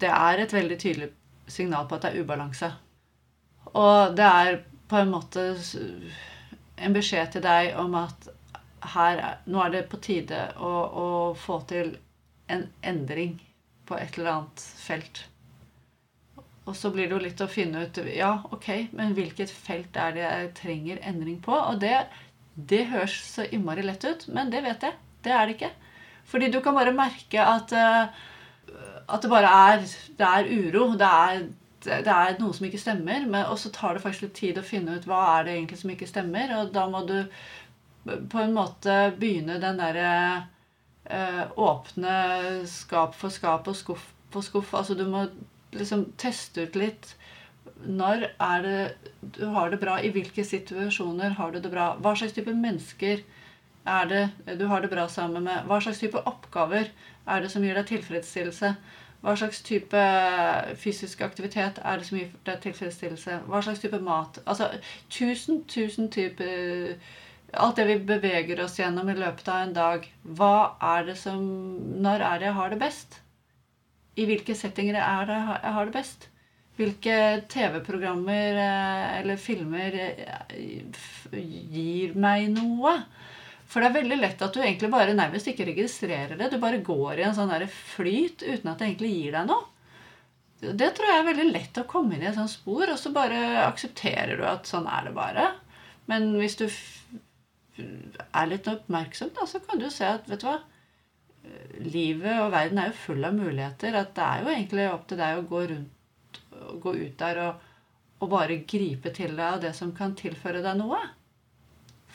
det 0.00 0.10
er 0.12 0.42
et 0.44 0.52
veldig 0.54 0.78
tydelig 0.78 1.08
signal 1.50 1.86
på 1.90 1.96
at 1.98 2.06
det 2.06 2.12
er 2.14 2.24
ubalanse. 2.24 2.70
Og 3.74 4.14
det 4.16 4.26
er 4.26 4.60
på 4.90 5.00
en 5.00 5.10
måte 5.12 5.46
en 6.76 6.94
beskjed 6.96 7.32
til 7.34 7.44
deg 7.44 7.72
om 7.80 7.94
at 7.98 8.28
her, 8.94 9.18
er- 9.18 9.38
nå 9.50 9.62
er 9.64 9.70
det 9.74 9.84
på 9.90 9.98
tide 10.04 10.42
å, 10.62 10.72
å 11.04 11.06
få 11.38 11.60
til 11.70 11.96
en 12.52 12.66
endring 12.86 13.38
på 13.88 13.96
et 13.98 14.18
eller 14.18 14.32
annet 14.36 14.62
felt. 14.86 15.24
Og 16.66 16.74
så 16.74 16.90
blir 16.90 17.06
det 17.06 17.14
jo 17.14 17.22
litt 17.22 17.40
å 17.44 17.46
finne 17.50 17.84
ut 17.86 17.98
Ja, 18.10 18.32
ok, 18.52 18.88
men 18.98 19.14
hvilket 19.14 19.50
felt 19.54 19.96
er 20.02 20.14
det 20.16 20.22
jeg 20.24 20.52
trenger 20.60 21.02
endring 21.06 21.38
på? 21.42 21.54
Og 21.54 21.78
det, 21.82 21.94
det 22.56 22.84
høres 22.90 23.14
så 23.36 23.46
innmari 23.54 23.84
lett 23.86 24.04
ut, 24.06 24.26
men 24.34 24.50
det 24.50 24.64
vet 24.66 24.82
jeg. 24.88 24.96
Det 25.22 25.34
er 25.34 25.46
det 25.46 25.56
ikke. 25.56 25.70
Fordi 26.26 26.48
du 26.50 26.58
kan 26.62 26.74
bare 26.74 26.94
merke 26.94 27.42
at 27.46 27.72
eh, 27.74 28.24
at 29.06 29.22
det 29.22 29.30
bare 29.30 29.52
er, 29.70 29.86
det 30.18 30.26
er 30.26 30.50
uro. 30.50 30.88
Det 30.98 31.06
er, 31.06 31.46
det 31.86 32.12
er 32.12 32.40
noe 32.40 32.56
som 32.56 32.66
ikke 32.66 32.80
stemmer. 32.82 33.26
Men, 33.26 33.44
og 33.50 33.58
så 33.62 33.70
tar 33.74 33.96
det 33.96 34.02
faktisk 34.04 34.26
litt 34.26 34.40
tid 34.40 34.58
å 34.58 34.66
finne 34.66 34.96
ut 34.96 35.06
hva 35.08 35.22
er 35.36 35.46
det 35.46 35.56
egentlig 35.56 35.80
som 35.82 35.94
ikke 35.94 36.10
stemmer. 36.10 36.54
Og 36.58 36.74
da 36.74 36.86
må 36.90 37.04
du 37.08 37.18
på 38.06 38.42
en 38.42 38.54
måte 38.54 38.96
begynne 39.18 39.58
den 39.62 39.80
derre 39.80 40.10
eh, 41.10 41.44
åpne 41.58 42.16
skap 42.70 43.16
for 43.18 43.34
skap 43.34 43.70
og 43.70 43.78
skuff 43.78 44.10
for 44.34 44.46
skuff. 44.46 44.74
Altså 44.74 44.98
du 44.98 45.06
må 45.10 45.26
liksom 45.76 46.10
teste 46.20 46.66
ut 46.66 46.78
litt. 46.78 47.14
Når 47.86 48.28
er 48.42 48.62
det 48.64 48.78
du 49.36 49.44
har 49.54 49.70
det 49.70 49.80
bra? 49.82 49.98
I 50.00 50.12
hvilke 50.14 50.44
situasjoner 50.46 51.36
har 51.38 51.52
du 51.52 51.60
det 51.60 51.72
bra? 51.72 51.94
Hva 52.02 52.14
slags 52.18 52.34
type 52.36 52.54
mennesker 52.54 53.22
er 53.86 54.08
det 54.10 54.56
du 54.58 54.66
har 54.70 54.82
det 54.82 54.90
bra 54.90 55.06
sammen 55.10 55.46
med? 55.46 55.66
Hva 55.68 55.80
slags 55.82 56.02
type 56.02 56.22
oppgaver 56.26 56.90
er 57.26 57.42
det 57.42 57.50
som 57.50 57.64
gir 57.64 57.74
deg 57.74 57.88
tilfredsstillelse? 57.90 58.72
Hva 59.24 59.34
slags 59.34 59.62
type 59.66 60.00
fysisk 60.78 61.22
aktivitet 61.26 61.80
er 61.82 61.98
det 61.98 62.06
som 62.06 62.18
gir 62.18 62.32
deg 62.46 62.60
tilfredsstillelse? 62.62 63.40
Hva 63.50 63.62
slags 63.64 63.82
type 63.82 63.98
mat? 64.04 64.38
Altså 64.46 64.68
tusen, 65.10 65.64
tusen 65.66 66.10
typer 66.12 66.94
Alt 67.56 67.78
det 67.78 67.84
vi 67.86 67.94
beveger 68.08 68.58
oss 68.60 68.74
gjennom 68.76 69.08
i 69.08 69.14
løpet 69.16 69.46
av 69.48 69.60
en 69.62 69.74
dag. 69.74 70.06
Hva 70.38 70.76
er 70.82 71.06
det 71.06 71.14
som 71.20 71.44
Når 72.02 72.24
er 72.26 72.40
det 72.40 72.48
jeg 72.48 72.56
har 72.58 72.72
det 72.72 72.80
best? 72.80 73.20
I 74.16 74.26
hvilke 74.28 74.56
settinger 74.56 74.98
er 74.98 75.28
det 75.28 75.36
jeg 75.38 75.74
har 75.76 75.86
det 75.86 75.94
best? 75.94 76.28
Hvilke 76.76 77.16
TV-programmer 77.48 78.58
eh, 78.60 79.20
eller 79.20 79.40
filmer 79.40 79.94
eh, 79.96 80.98
gir 81.32 82.16
meg 82.20 82.50
noe? 82.52 82.98
For 83.66 83.82
det 83.82 83.88
er 83.88 83.96
veldig 83.98 84.18
lett 84.20 84.42
at 84.44 84.54
du 84.54 84.60
egentlig 84.62 84.90
bare 84.92 85.14
nærmest 85.16 85.48
ikke 85.50 85.66
registrerer 85.68 86.38
det. 86.38 86.52
Du 86.52 86.60
bare 86.62 86.82
går 86.84 87.18
i 87.20 87.26
en 87.26 87.34
sånn 87.36 87.52
flyt 87.96 88.44
uten 88.44 88.70
at 88.70 88.78
det 88.78 88.90
egentlig 88.90 89.12
gir 89.14 89.34
deg 89.34 89.48
noe. 89.50 89.66
Det 90.56 90.88
tror 90.96 91.10
jeg 91.10 91.20
er 91.20 91.26
veldig 91.26 91.46
lett 91.50 91.80
å 91.82 91.88
komme 91.90 92.16
inn 92.16 92.22
i 92.24 92.28
et 92.30 92.38
sånt 92.38 92.52
spor, 92.52 92.88
og 92.88 92.96
så 92.98 93.10
bare 93.12 93.66
aksepterer 93.66 94.38
du 94.38 94.46
at 94.48 94.70
sånn 94.70 94.86
er 94.88 95.08
det 95.08 95.12
bare. 95.18 95.50
Men 96.08 96.30
hvis 96.38 96.56
du 96.62 96.64
er 97.76 98.48
litt 98.48 98.70
oppmerksom, 98.70 99.34
da, 99.36 99.44
så 99.50 99.60
kan 99.66 99.82
du 99.82 99.90
se 99.92 100.08
at 100.08 100.30
vet 100.30 100.42
du 100.42 100.48
hva 100.48 100.62
Livet 101.78 102.40
og 102.42 102.48
verden 102.50 102.80
er 102.82 102.88
jo 102.90 102.96
full 102.98 103.22
av 103.22 103.36
muligheter. 103.36 103.94
At 103.94 104.16
det 104.16 104.24
er 104.24 104.40
jo 104.42 104.48
egentlig 104.50 104.86
opp 104.90 105.04
til 105.06 105.20
deg 105.20 105.38
å 105.38 105.44
gå 105.46 105.60
rundt 105.70 105.92
gå 106.82 106.94
ut 106.94 107.18
der 107.20 107.40
og, 107.44 107.68
og 108.22 108.32
bare 108.32 108.62
gripe 108.68 109.12
til 109.14 109.36
deg 109.36 109.46
av 109.46 109.62
det 109.62 109.72
som 109.76 109.92
kan 109.96 110.16
tilføre 110.18 110.62
deg 110.64 110.78
noe. 110.80 111.00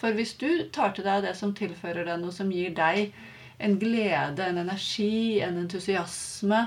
For 0.02 0.18
hvis 0.18 0.34
du 0.42 0.50
tar 0.74 0.96
til 0.98 1.06
deg 1.06 1.28
det 1.28 1.36
som 1.38 1.54
tilfører 1.58 2.08
deg 2.08 2.22
noe 2.22 2.34
som 2.34 2.50
gir 2.54 2.74
deg 2.78 3.14
en 3.62 3.78
glede, 3.82 4.42
en 4.42 4.58
energi, 4.64 5.40
en 5.46 5.60
entusiasme, 5.62 6.64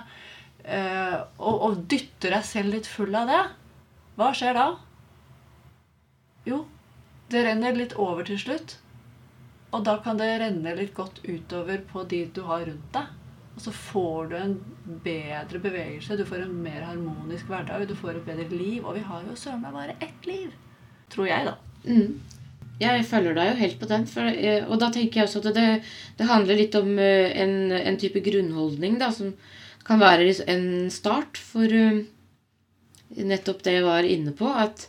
eh, 0.63 1.17
og, 1.43 1.65
og 1.67 1.83
dytter 1.91 2.37
deg 2.37 2.47
selv 2.47 2.77
litt 2.77 2.87
full 2.87 3.15
av 3.19 3.33
det, 3.33 3.43
hva 4.15 4.31
skjer 4.39 4.55
da? 4.55 4.69
Jo, 6.47 6.61
det 7.33 7.43
renner 7.49 7.75
litt 7.75 7.97
over 7.99 8.27
til 8.29 8.39
slutt. 8.39 8.77
Og 9.75 9.83
da 9.83 9.97
kan 10.05 10.21
det 10.21 10.31
renne 10.39 10.77
litt 10.79 10.95
godt 10.95 11.19
utover 11.27 11.83
på 11.91 12.05
de 12.11 12.23
du 12.31 12.45
har 12.47 12.63
rundt 12.69 12.91
deg. 12.95 13.11
Og 13.55 13.63
så 13.63 13.73
får 13.75 14.31
du 14.31 14.37
en 14.39 14.55
bedre 15.03 15.61
bevegelse, 15.63 16.19
du 16.19 16.25
får 16.27 16.45
en 16.47 16.55
mer 16.63 16.83
harmonisk 16.83 17.51
hverdag, 17.51 17.87
du 17.91 17.95
får 17.99 18.19
et 18.19 18.29
bedre 18.29 18.47
liv. 18.51 18.85
Og 18.85 18.99
vi 18.99 19.03
har 19.07 19.27
jo 19.27 19.35
søren 19.39 19.63
meg 19.63 19.75
bare 19.75 19.99
ett 20.03 20.31
liv. 20.31 20.55
Tror 21.11 21.31
jeg, 21.31 21.51
da. 21.51 21.57
Mm. 21.87 22.19
Jeg 22.83 23.05
følger 23.07 23.37
deg 23.37 23.53
jo 23.53 23.59
helt 23.61 23.77
på 23.79 23.89
den. 23.91 24.07
For, 24.11 24.27
eh, 24.27 24.65
og 24.67 24.81
da 24.83 24.91
tenker 24.95 25.21
jeg 25.21 25.29
også 25.29 25.45
at 25.45 25.55
det, 25.55 25.69
det 26.19 26.31
handler 26.31 26.59
litt 26.59 26.75
om 26.79 26.97
eh, 26.99 27.31
en, 27.43 27.71
en, 27.77 27.99
type 28.01 28.23
grunnholdning 28.25 28.99
da, 29.03 29.13
som 29.15 29.35
kan 29.87 30.01
være 30.01 30.33
en 30.49 30.67
start 30.91 31.37
for 31.37 31.69
uh, 31.69 32.01
nettopp 33.21 33.61
det 33.67 33.75
jeg 33.77 33.85
var 33.85 34.09
inne 34.09 34.33
på. 34.35 34.49
At 34.49 34.89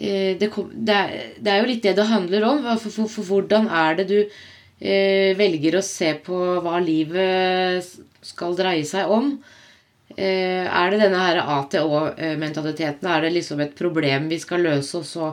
det, 0.00 0.46
kom, 0.54 0.70
det, 0.72 0.94
er, 0.96 1.10
det, 1.36 1.50
er, 1.52 1.58
jo 1.60 1.68
litt 1.68 1.82
det 1.84 1.92
det 1.98 2.06
handler 2.08 2.46
om. 2.48 2.62
For, 2.80 2.94
for, 2.94 3.10
for 3.12 3.28
hvordan 3.28 3.68
er 3.68 3.98
det 3.98 4.06
du 4.08 4.16
velger 5.36 5.76
å 5.76 5.82
se 5.84 6.14
på 6.24 6.38
hva 6.64 6.78
livet 6.80 7.84
skal 8.24 8.56
dreie 8.56 8.86
seg 8.88 9.12
om? 9.12 9.34
er 10.20 10.90
det 10.90 11.02
denne 11.02 11.20
her 11.20 11.42
ATÅ-mentaliteten? 11.44 13.04
Er 13.06 13.26
det 13.26 13.34
liksom 13.36 13.60
et 13.62 13.76
problem 13.76 14.26
vi 14.32 14.40
skal 14.40 14.64
løse, 14.64 15.02
og 15.02 15.04
så 15.06 15.28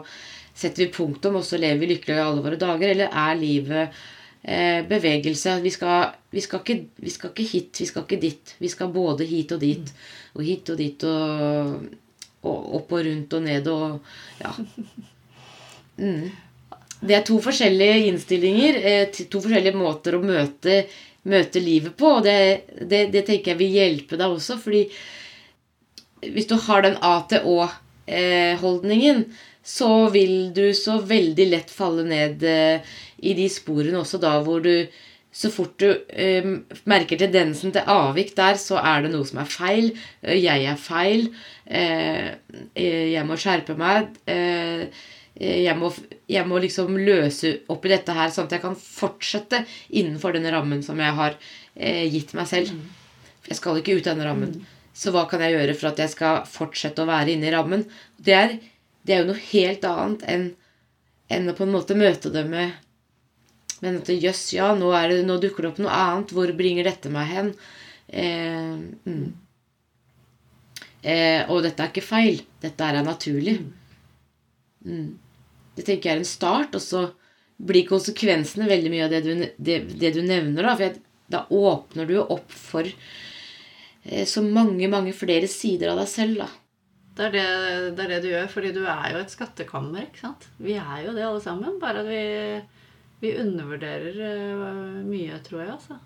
setter 0.57 0.85
vi 0.85 0.93
punktum, 0.93 1.37
og 1.39 1.45
så 1.45 1.59
lever 1.61 1.83
vi 1.83 1.91
lykkelig 1.93 2.17
i 2.17 2.23
alle 2.23 2.43
våre 2.45 2.59
dager? 2.59 2.93
Eller 2.93 3.11
er 3.11 3.37
livet 3.37 3.99
eh, 4.41 4.81
bevegelse? 4.89 5.59
Vi 5.63 5.71
skal, 5.73 6.15
vi, 6.33 6.41
skal 6.43 6.63
ikke, 6.63 6.77
vi 7.03 7.11
skal, 7.13 7.33
ikke, 7.33 7.47
hit, 7.51 7.83
vi 7.83 7.89
skal 7.89 8.07
ikke 8.07 8.23
dit. 8.23 8.55
Vi 8.63 8.69
skal 8.73 8.93
både 8.93 9.27
hit 9.29 9.53
og 9.55 9.61
dit. 9.63 9.93
Og 10.35 10.41
hit 10.47 10.73
og 10.73 10.77
dit 10.81 11.07
og, 11.07 11.15
og 12.47 12.57
opp 12.81 12.89
og 12.97 13.05
rundt 13.09 13.37
og 13.37 13.47
ned 13.47 13.71
og 13.73 13.85
Ja. 14.41 14.51
Mm. 15.97 16.27
Det 16.97 17.13
er 17.13 17.21
to 17.25 17.37
forskjellige 17.41 18.07
innstillinger, 18.09 18.75
eh, 18.81 19.07
to 19.13 19.39
forskjellige 19.41 19.77
måter 19.77 20.15
å 20.17 20.21
møte, 20.23 20.85
møte 21.29 21.59
livet 21.61 21.93
på. 21.97 22.05
Og 22.17 22.23
det, 22.25 22.61
det, 22.81 23.11
det, 23.13 23.25
tenker 23.27 23.51
jeg 23.53 23.59
vil 23.59 23.77
hjelpe 23.77 24.17
deg 24.17 24.27
også, 24.33 24.57
fordi 24.61 24.83
hvis 26.25 26.49
du 26.49 26.55
har 26.65 26.81
den 26.85 26.97
A-til-Å-holdningen, 27.05 29.17
eh, 29.29 29.33
så 29.67 30.07
vil 30.13 30.53
du 30.55 30.69
så 30.77 31.01
veldig 31.03 31.49
lett 31.51 31.71
falle 31.73 32.05
ned 32.07 32.43
eh, 32.47 32.95
i 33.27 33.33
de 33.35 33.49
sporene 33.51 33.99
også 33.99 34.19
da 34.23 34.37
hvor 34.45 34.63
du 34.63 34.87
så 35.37 35.51
fort 35.53 35.75
du 35.77 35.89
eh, 36.09 36.45
merker 36.89 37.19
tendensen 37.19 37.73
til 37.75 37.89
avvik 37.91 38.31
der, 38.37 38.57
så 38.57 38.79
er 38.79 39.03
det 39.03 39.11
noe 39.13 39.27
som 39.27 39.41
er 39.43 39.51
feil. 39.51 39.91
Eh, 40.23 40.39
jeg 40.39 40.63
er 40.65 40.79
feil. 40.81 41.27
Eh, 41.67 42.31
eh, 42.73 43.03
jeg 43.11 43.25
må 43.27 43.37
skjerpe 43.37 43.75
meg. 43.77 44.15
Eh, 44.25 44.87
jeg 45.37 45.75
må, 45.77 45.91
jeg, 46.25 46.41
må, 46.49 46.57
liksom 46.63 46.95
løse 46.97 47.51
opp 47.69 47.83
i 47.85 47.91
dette 47.91 48.15
her, 48.17 48.31
sånn 48.33 48.47
at 48.47 48.55
jeg 48.55 48.63
kan 48.63 48.79
fortsette 48.81 49.59
innenfor 49.93 50.33
denne 50.33 50.49
rammen 50.55 50.81
som 50.81 50.97
jeg 50.97 51.13
har 51.19 51.35
gitt 51.77 52.33
meg 52.33 52.47
selv. 52.49 52.71
Jeg 53.45 53.59
skal 53.59 53.77
ikke 53.77 53.99
ut 53.99 54.07
av 54.07 54.15
denne 54.15 54.25
rammen. 54.25 54.55
Så 54.97 55.13
hva 55.13 55.27
kan 55.29 55.43
jeg 55.45 55.53
gjøre 55.53 55.75
for 55.77 55.91
at 55.91 56.01
jeg 56.01 56.15
skal 56.15 56.41
fortsette 56.49 57.05
å 57.05 57.11
være 57.11 57.35
inne 57.35 57.51
i 57.51 57.53
rammen? 57.53 57.85
Det 58.17 58.33
er 58.33 58.57
det 59.07 59.15
er 59.15 59.23
jo 59.23 59.29
noe 59.29 59.39
helt 59.49 59.87
annet 59.87 60.23
enn, 60.27 60.45
enn 61.31 61.47
å 61.47 61.55
på 61.55 61.63
en 61.63 61.73
måte 61.73 61.95
møte 61.97 62.31
dem 62.33 62.51
med 62.51 62.83
Men 63.83 63.99
at 64.01 64.09
jøss, 64.09 64.41
ja, 64.55 64.71
nå, 64.75 64.89
det, 65.09 65.21
nå, 65.27 65.35
dukker 65.37 65.63
det 65.63 65.69
opp 65.69 65.81
noe 65.83 65.93
annet. 65.93 66.31
Hvor 66.33 66.49
bringer 66.57 66.87
dette 66.87 67.11
meg 67.13 67.27
hen? 67.29 67.51
Eh, 68.09 68.71
mm. 69.05 69.27
eh, 71.03 71.43
og 71.45 71.61
dette 71.61 71.85
er 71.85 71.91
ikke 71.91 72.01
feil. 72.01 72.41
Dette 72.63 72.87
er 72.87 72.97
naturlig. 73.05 73.53
Mm. 74.81 75.11
Det 75.77 75.85
tenker 75.85 76.09
jeg 76.09 76.15
er 76.15 76.23
en 76.23 76.25
start. 76.25 76.73
Og 76.73 76.81
så 76.81 77.03
blir 77.69 77.85
konsekvensene 77.85 78.65
veldig 78.65 78.93
mye 78.95 79.05
av 79.05 79.13
det 79.13 79.21
du, 79.27 79.45
det, 79.69 79.77
det 79.93 80.15
du 80.17 80.23
nevner. 80.25 80.65
Da, 80.65 80.73
for 80.81 80.97
da 81.37 81.45
åpner 81.53 82.09
du 82.09 82.17
jo 82.17 82.25
opp 82.33 82.57
for 82.57 82.89
eh, 82.89 84.25
så 84.25 84.41
mange, 84.41 84.89
mange 84.89 85.13
flere 85.13 85.45
sider 85.51 85.93
av 85.93 86.01
deg 86.01 86.09
selv. 86.17 86.47
da. 86.47 86.49
Det 87.17 87.25
er 87.25 87.33
det, 87.33 87.45
det 87.97 88.03
er 88.03 88.11
det, 88.11 88.17
du 88.21 88.29
gjør, 88.29 88.49
fordi 88.51 88.71
du 88.75 88.83
er 88.85 89.13
jo 89.15 89.21
et 89.23 89.33
skattekammer. 89.33 90.05
ikke 90.05 90.21
sant? 90.21 90.49
Vi 90.61 90.75
er 90.77 91.05
jo 91.07 91.15
det, 91.15 91.25
alle 91.25 91.41
sammen. 91.41 91.79
Bare 91.81 92.03
at 92.03 92.09
vi, 92.11 92.23
vi 93.23 93.37
undervurderer 93.41 94.19
uh, 94.21 94.99
mye, 95.01 95.39
tror 95.45 95.63
jeg. 95.63 95.71
altså. 95.79 95.97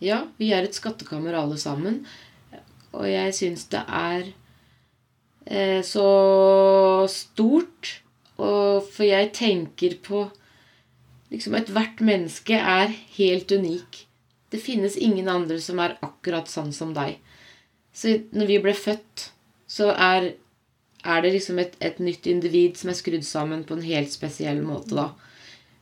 Ja, 0.00 0.20
vi 0.38 0.52
er 0.54 0.64
et 0.64 0.78
skattekammer, 0.78 1.34
alle 1.34 1.58
sammen. 1.58 2.04
Og 2.94 3.06
jeg 3.10 3.34
syns 3.34 3.66
det 3.70 3.82
er 3.86 4.30
eh, 5.46 5.80
så 5.86 7.06
stort. 7.10 7.96
Og 8.40 8.86
for 8.86 9.04
jeg 9.04 9.32
tenker 9.36 9.98
på 10.02 10.24
liksom 11.30 11.58
Ethvert 11.58 12.00
menneske 12.02 12.56
er 12.58 12.94
helt 13.18 13.52
unik. 13.52 14.04
Det 14.50 14.62
finnes 14.62 14.96
ingen 14.98 15.28
andre 15.30 15.60
som 15.62 15.78
er 15.82 15.98
akkurat 16.02 16.50
sånn 16.50 16.72
som 16.74 16.94
deg. 16.96 17.18
Så 17.94 18.16
når 18.34 18.50
vi 18.50 18.62
ble 18.62 18.74
født, 18.74 19.28
så 19.70 19.92
er 19.94 20.32
er 21.04 21.22
det 21.24 21.32
liksom 21.36 21.60
et, 21.62 21.76
et, 21.80 21.98
nytt 22.02 22.26
individ 22.28 22.76
som 22.76 22.92
er 22.92 22.98
skrudd 22.98 23.24
sammen 23.24 23.64
på 23.64 23.76
en 23.76 23.86
helt 23.86 24.12
spesiell 24.12 24.60
måte, 24.64 24.96
da. 24.96 25.08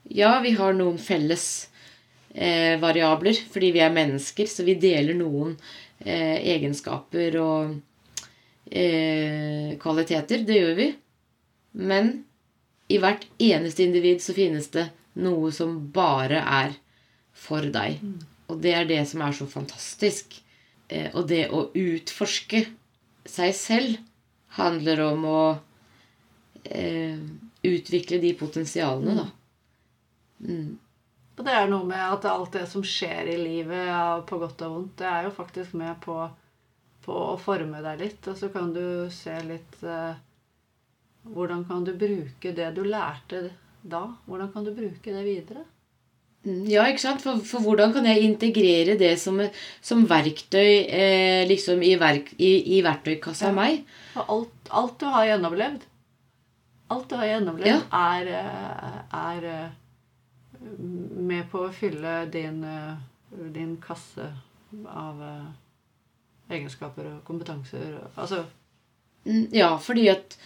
Ja, 0.09 0.39
vi 0.41 0.55
har 0.57 0.77
noen 0.77 0.99
felles 1.03 1.69
eh, 2.33 2.79
variabler 2.81 3.37
fordi 3.51 3.73
vi 3.75 3.83
er 3.85 3.93
mennesker, 3.93 4.49
så 4.49 4.65
vi 4.65 4.79
deler 4.81 5.19
noen 5.19 5.57
eh, 6.01 6.39
egenskaper 6.55 7.37
og 7.43 7.75
eh, 8.71 9.75
kvaliteter. 9.83 10.47
Det 10.49 10.57
gjør 10.63 10.75
vi. 10.79 10.89
Men 11.79 12.15
i 12.89 12.99
hvert 13.03 13.27
eneste 13.43 13.85
individ 13.85 14.23
så 14.25 14.37
finnes 14.37 14.71
det 14.73 14.89
noe 15.21 15.53
som 15.53 15.77
bare 15.93 16.41
er 16.41 16.77
for 17.37 17.69
deg. 17.75 18.01
Mm. 18.01 18.21
Og 18.49 18.63
det 18.65 18.75
er 18.75 18.89
det 18.89 19.03
som 19.11 19.23
er 19.27 19.35
så 19.37 19.47
fantastisk. 19.51 20.39
Eh, 20.89 21.11
og 21.13 21.29
det 21.29 21.49
å 21.53 21.67
utforske 21.77 22.65
seg 23.29 23.57
selv 23.57 23.99
handler 24.57 25.03
om 25.05 25.25
å 25.29 25.43
eh, 26.65 27.19
utvikle 27.63 28.19
de 28.23 28.35
potensialene, 28.39 29.15
da. 29.21 29.27
Mm. 30.49 30.79
Og 31.39 31.45
det 31.47 31.55
er 31.55 31.69
noe 31.71 31.87
med 31.87 32.03
at 32.03 32.27
alt 32.27 32.57
det 32.57 32.65
som 32.67 32.83
skjer 32.83 33.31
i 33.31 33.37
livet, 33.39 33.93
på 34.27 34.41
godt 34.41 34.65
og 34.67 34.75
vondt, 34.75 34.97
det 34.99 35.07
er 35.07 35.29
jo 35.29 35.35
faktisk 35.37 35.77
med 35.79 36.01
på, 36.03 36.17
på 37.05 37.19
å 37.29 37.37
forme 37.39 37.83
deg 37.85 38.01
litt. 38.03 38.27
Og 38.27 38.39
så 38.41 38.51
kan 38.55 38.73
du 38.75 39.07
se 39.15 39.37
litt 39.47 39.83
eh, 39.85 40.25
Hvordan 41.29 41.65
kan 41.69 41.85
du 41.85 41.93
bruke 41.99 42.55
det 42.57 42.71
du 42.73 42.83
lærte 42.87 43.51
da? 43.83 44.07
Hvordan 44.25 44.53
kan 44.55 44.65
du 44.65 44.73
bruke 44.75 45.13
det 45.13 45.25
videre? 45.27 45.67
Ja, 46.47 46.85
ikke 46.87 47.03
sant? 47.03 47.23
For, 47.25 47.41
for, 47.45 47.65
hvordan 47.67 47.93
kan 47.97 48.07
jeg 48.07 48.23
integrere 48.23 48.95
det 49.01 49.17
som, 49.21 49.41
som 49.85 50.05
verktøy 50.09 50.87
eh, 50.87 51.43
liksom 51.51 51.83
i, 51.83 51.97
verk, 51.99 52.31
i, 52.39 52.53
i 52.77 52.83
verktøykassa 52.87 53.51
ja. 53.51 53.57
meg? 53.57 53.81
For 54.15 54.31
alt, 54.37 54.71
alt, 54.71 54.95
du 55.01 55.09
har 55.11 55.27
gjennomlevd, 55.33 55.87
alt 56.95 57.09
du 57.11 57.17
har 57.19 57.33
gjennomlevd, 57.33 57.73
ja. 57.73 57.81
er, 58.15 58.31
eh, 58.39 59.01
er, 59.19 59.49
eh, 59.51 60.63
med 61.19 61.51
på 61.51 61.67
å 61.67 61.75
fylle 61.75 62.21
din, 62.33 62.63
eh, 62.65 63.43
din 63.55 63.75
kasse 63.83 64.31
av 64.89 65.21
egenskaper 66.49 67.11
og 67.11 67.19
kompetanser. 67.27 67.99
Altså 68.15 68.45
mm, 69.27 69.51
Ja, 69.57 69.75
fordi 69.83 70.07
at 70.13 70.39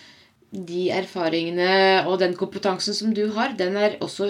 de 0.52 0.88
erfaringene 0.92 2.02
og 2.08 2.18
den 2.20 2.34
kompetansen 2.36 2.96
som 2.96 3.14
du 3.14 3.26
har, 3.36 3.54
den 3.58 3.76
er 3.76 4.00
også 4.04 4.28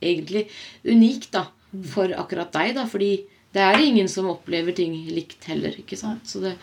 egentlig 0.00 0.46
unik 0.84 1.30
da, 1.34 1.46
for 1.92 2.12
akkurat 2.16 2.52
deg. 2.54 2.74
da, 2.78 2.86
Fordi 2.88 3.12
det 3.54 3.64
er 3.64 3.80
ingen 3.82 4.08
som 4.08 4.28
opplever 4.30 4.76
ting 4.76 4.94
likt 5.12 5.48
heller. 5.50 5.74
ikke 5.78 5.98
sant? 5.98 6.28
Så 6.28 6.42
det, 6.44 6.56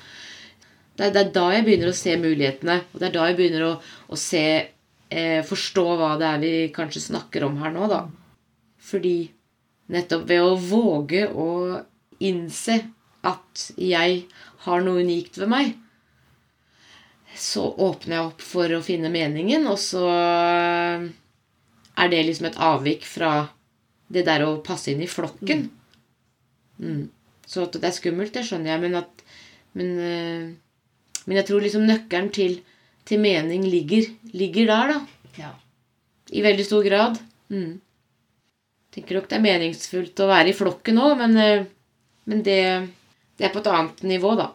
det, 0.95 1.11
det 1.15 1.23
er 1.23 1.33
da 1.35 1.47
jeg 1.55 1.65
begynner 1.67 1.91
å 1.91 1.97
se 1.97 2.15
mulighetene. 2.21 2.79
Og 2.93 3.01
det 3.01 3.09
er 3.09 3.17
da 3.17 3.29
jeg 3.29 3.39
begynner 3.39 3.67
å, 3.69 3.73
å 4.07 4.19
se 4.19 4.45
eh, 4.55 5.41
Forstå 5.45 5.87
hva 5.99 6.13
det 6.21 6.29
er 6.29 6.43
vi 6.43 6.53
kanskje 6.75 7.07
snakker 7.09 7.47
om 7.47 7.57
her 7.63 7.73
nå, 7.75 7.89
da. 7.91 8.05
Fordi 8.85 9.17
nettopp 9.93 10.27
ved 10.29 10.41
å 10.41 10.55
våge 10.59 11.25
å 11.29 11.49
innse 12.25 12.79
at 13.25 13.65
jeg 13.81 14.21
har 14.65 14.85
noe 14.85 15.01
unikt 15.05 15.37
ved 15.41 15.49
meg, 15.51 15.73
så 17.35 17.67
åpner 17.67 18.15
jeg 18.15 18.27
opp 18.29 18.43
for 18.45 18.71
å 18.77 18.83
finne 18.85 19.11
meningen, 19.11 19.65
og 19.67 19.79
så 19.81 20.05
er 21.95 22.11
det 22.11 22.23
liksom 22.27 22.49
et 22.49 22.59
avvik 22.61 23.05
fra 23.07 23.31
det 24.11 24.25
der 24.27 24.45
å 24.45 24.57
passe 24.65 24.91
inn 24.91 25.03
i 25.03 25.09
flokken. 25.09 25.67
Mm. 26.77 27.07
Så 27.47 27.65
at 27.65 27.77
det 27.77 27.89
er 27.89 27.95
skummelt, 27.95 28.33
det 28.35 28.45
skjønner 28.47 28.73
jeg, 28.73 28.83
men 28.85 29.01
at 29.01 29.25
Men, 29.75 29.89
uh, 29.99 31.23
men 31.27 31.35
jeg 31.35 31.47
tror 31.49 31.59
liksom 31.59 31.83
nøkkelen 31.83 32.29
til, 32.31 32.53
til 33.03 33.19
mening 33.19 33.65
ligger, 33.67 34.05
ligger, 34.31 34.69
der, 34.69 34.93
da. 34.93 35.33
Ja. 35.35 35.49
I 36.31 36.43
veldig 36.45 36.63
stor 36.63 36.85
grad. 36.85 37.17
Mm. 37.51 37.81
Tenker 38.95 39.19
nok 39.19 39.27
det 39.27 39.35
er 39.35 39.43
meningsfullt 39.43 40.21
å 40.23 40.29
være 40.29 40.53
i 40.53 40.55
flokken 40.55 41.01
òg, 41.03 41.17
men, 41.19 41.35
uh, 41.35 41.99
men 42.31 42.45
det, 42.47 42.61
det, 43.35 43.49
er 43.49 43.51
på 43.51 43.59
et 43.59 43.67
annet 43.73 44.05
nivå, 44.07 44.31
da. 44.39 44.53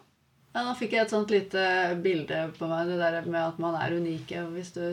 Ja, 0.55 0.64
Nå 0.64 0.72
fikk 0.81 0.96
jeg 0.96 1.05
et 1.05 1.12
sånt 1.12 1.37
lite 1.37 1.66
bilde 2.00 2.46
på 2.57 2.72
meg, 2.72 2.88
det 2.88 2.96
der 3.03 3.20
med 3.29 3.42
at 3.42 3.61
man 3.61 3.76
er 3.76 3.92
unike. 3.92 4.46
Hvis 4.57 4.72
du 4.79 4.87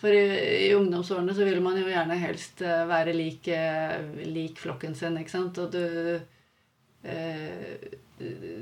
for 0.00 0.16
i, 0.16 0.24
i, 0.66 0.74
ungdomsårene 0.74 1.34
så 1.36 1.46
vil 1.46 1.60
man 1.64 1.78
jo 1.80 1.88
gjerne 1.88 2.16
helst 2.20 2.62
eh, 2.64 2.84
være 2.88 3.12
lik, 3.16 3.48
eh, 3.52 4.00
lik 4.24 4.60
flokken 4.60 4.96
sin, 4.96 5.18
ikke 5.20 5.34
sant. 5.34 5.60
Og 5.60 5.74
du 5.74 5.84
eh, 7.04 7.98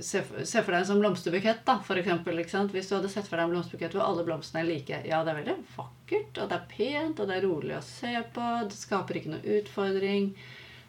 se, 0.01 0.23
for, 0.23 0.45
se 0.45 0.63
for 0.63 0.73
deg 0.73 0.83
en 0.83 0.89
sånn 0.91 1.03
blomsterbukett, 1.03 1.65
da, 1.67 1.79
for 1.85 1.99
eksempel. 2.01 2.39
Ikke 2.43 2.55
sant? 2.55 2.75
Hvis 2.75 2.91
du 2.91 2.97
hadde 2.97 3.11
sett 3.13 3.29
for 3.29 3.39
deg 3.39 3.49
en 3.49 3.57
blomsterbukett 3.57 3.97
hvor 3.97 4.07
alle 4.07 4.27
blomstene 4.27 4.63
er 4.63 4.71
like. 4.71 5.01
Ja, 5.09 5.23
det 5.25 5.35
er 5.35 5.41
veldig 5.41 5.57
vakkert, 5.75 6.39
og 6.39 6.53
det 6.53 6.59
er 6.59 6.71
pent, 6.75 7.19
og 7.21 7.31
det 7.31 7.39
er 7.39 7.47
rolig 7.49 7.77
å 7.79 7.85
se 7.85 8.15
på. 8.35 8.47
Det 8.71 8.79
skaper 8.79 9.21
ikke 9.21 9.35
noe 9.35 9.59
utfordring. 9.59 10.31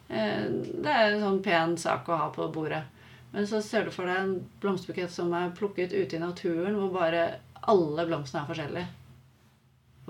Eh, 0.08 0.46
det 0.86 0.94
er 0.94 1.12
en 1.12 1.26
sånn 1.26 1.42
pen 1.46 1.76
sak 1.80 2.10
å 2.10 2.22
ha 2.24 2.30
på 2.34 2.48
bordet. 2.54 2.84
Men 3.30 3.46
så 3.46 3.60
ser 3.62 3.86
du 3.86 3.94
for 3.94 4.10
deg 4.10 4.18
en 4.18 4.38
blomsterbukett 4.62 5.12
som 5.14 5.30
er 5.38 5.52
plukket 5.54 5.94
ute 5.94 6.18
i 6.18 6.22
naturen, 6.22 6.74
hvor 6.78 6.94
bare 6.94 7.26
alle 7.70 8.06
blomstene 8.08 8.42
er 8.42 8.50
forskjellige. 8.50 8.88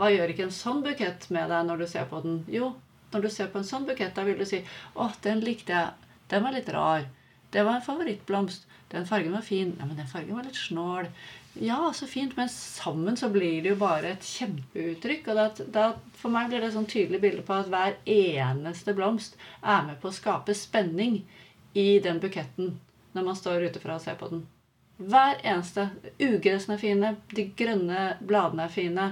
Hva 0.01 0.09
gjør 0.09 0.31
ikke 0.33 0.47
en 0.47 0.55
sånn 0.57 0.79
bukett 0.81 1.27
med 1.29 1.51
deg 1.53 1.67
når 1.69 1.83
du 1.83 1.87
ser 1.91 2.07
på 2.09 2.23
den? 2.25 2.39
Jo, 2.49 2.71
når 3.13 3.27
du 3.27 3.31
ser 3.35 3.51
på 3.53 3.61
en 3.61 3.67
sånn 3.69 3.85
bukett, 3.85 4.15
da 4.17 4.25
vil 4.25 4.39
du 4.39 4.47
si 4.49 4.63
'Å, 4.97 5.11
den 5.27 5.43
likte 5.45 5.75
jeg. 5.77 5.91
Den 6.31 6.43
var 6.47 6.55
litt 6.57 6.71
rar. 6.73 7.05
Det 7.51 7.65
var 7.67 7.77
en 7.77 7.85
favorittblomst. 7.85 8.65
Den 8.89 9.07
fargen 9.07 9.33
var 9.33 9.43
fin. 9.43 9.77
Ja, 9.79 9.85
men 9.87 9.97
den 9.97 10.07
fargen 10.07 10.37
var 10.37 10.47
litt 10.47 10.57
snål. 10.57 11.09
Ja, 11.61 11.93
så 11.93 12.07
fint. 12.07 12.37
Men 12.37 12.49
sammen 12.49 13.17
så 13.17 13.29
blir 13.29 13.63
det 13.63 13.69
jo 13.69 13.77
bare 13.77 14.15
et 14.15 14.27
kjempeuttrykk. 14.27 15.29
Og 15.29 15.37
da, 15.37 15.49
da, 15.75 15.85
for 16.15 16.31
meg 16.31 16.49
blir 16.49 16.63
det 16.63 16.71
et 16.71 16.77
sånn 16.79 16.89
tydelig 16.91 17.21
bilde 17.21 17.43
på 17.47 17.59
at 17.59 17.69
hver 17.69 17.99
eneste 18.07 18.95
blomst 18.95 19.37
er 19.61 19.83
med 19.87 20.01
på 20.01 20.09
å 20.09 20.15
skape 20.15 20.55
spenning 20.55 21.21
i 21.75 21.99
den 22.03 22.23
buketten 22.23 22.79
når 23.13 23.27
man 23.27 23.39
står 23.39 23.67
utefra 23.69 23.99
og 23.99 24.05
ser 24.07 24.17
på 24.19 24.31
den. 24.31 24.47
Hver 25.01 25.43
eneste. 25.43 25.91
Ugressene 26.21 26.79
er 26.79 26.83
fine, 26.83 27.13
de 27.35 27.47
grønne 27.59 28.07
bladene 28.23 28.67
er 28.69 28.75
fine. 28.75 29.11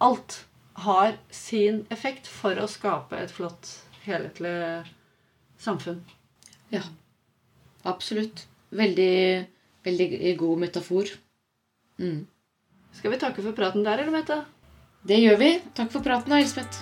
Alt 0.00 0.46
har 0.72 1.16
sin 1.30 1.82
effekt 1.92 2.28
for 2.28 2.56
å 2.56 2.68
skape 2.70 3.18
et 3.20 3.32
flott, 3.36 3.68
helhetlig 4.06 4.54
samfunn. 5.60 5.98
Ja. 6.72 6.80
Absolutt. 7.84 8.46
Veldig, 8.70 9.44
veldig 9.84 10.36
god 10.40 10.62
metafor. 10.64 11.10
Mm. 12.00 12.24
Skal 12.96 13.12
vi 13.12 13.18
takke 13.20 13.44
for 13.44 13.52
praten 13.52 13.84
der, 13.84 14.00
eller, 14.00 14.14
Mette? 14.14 14.40
Det 15.04 15.20
gjør 15.20 15.36
vi. 15.42 15.50
Takk 15.76 15.92
for 15.92 16.04
praten, 16.04 16.32
Elisabeth. 16.32 16.80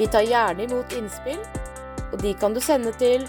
Vi 0.00 0.08
tar 0.08 0.24
gjerne 0.24 0.64
imot 0.64 0.96
innspill, 0.96 1.44
og 2.08 2.20
de 2.24 2.32
kan 2.40 2.56
du 2.56 2.64
sende 2.64 2.96
til 2.96 3.28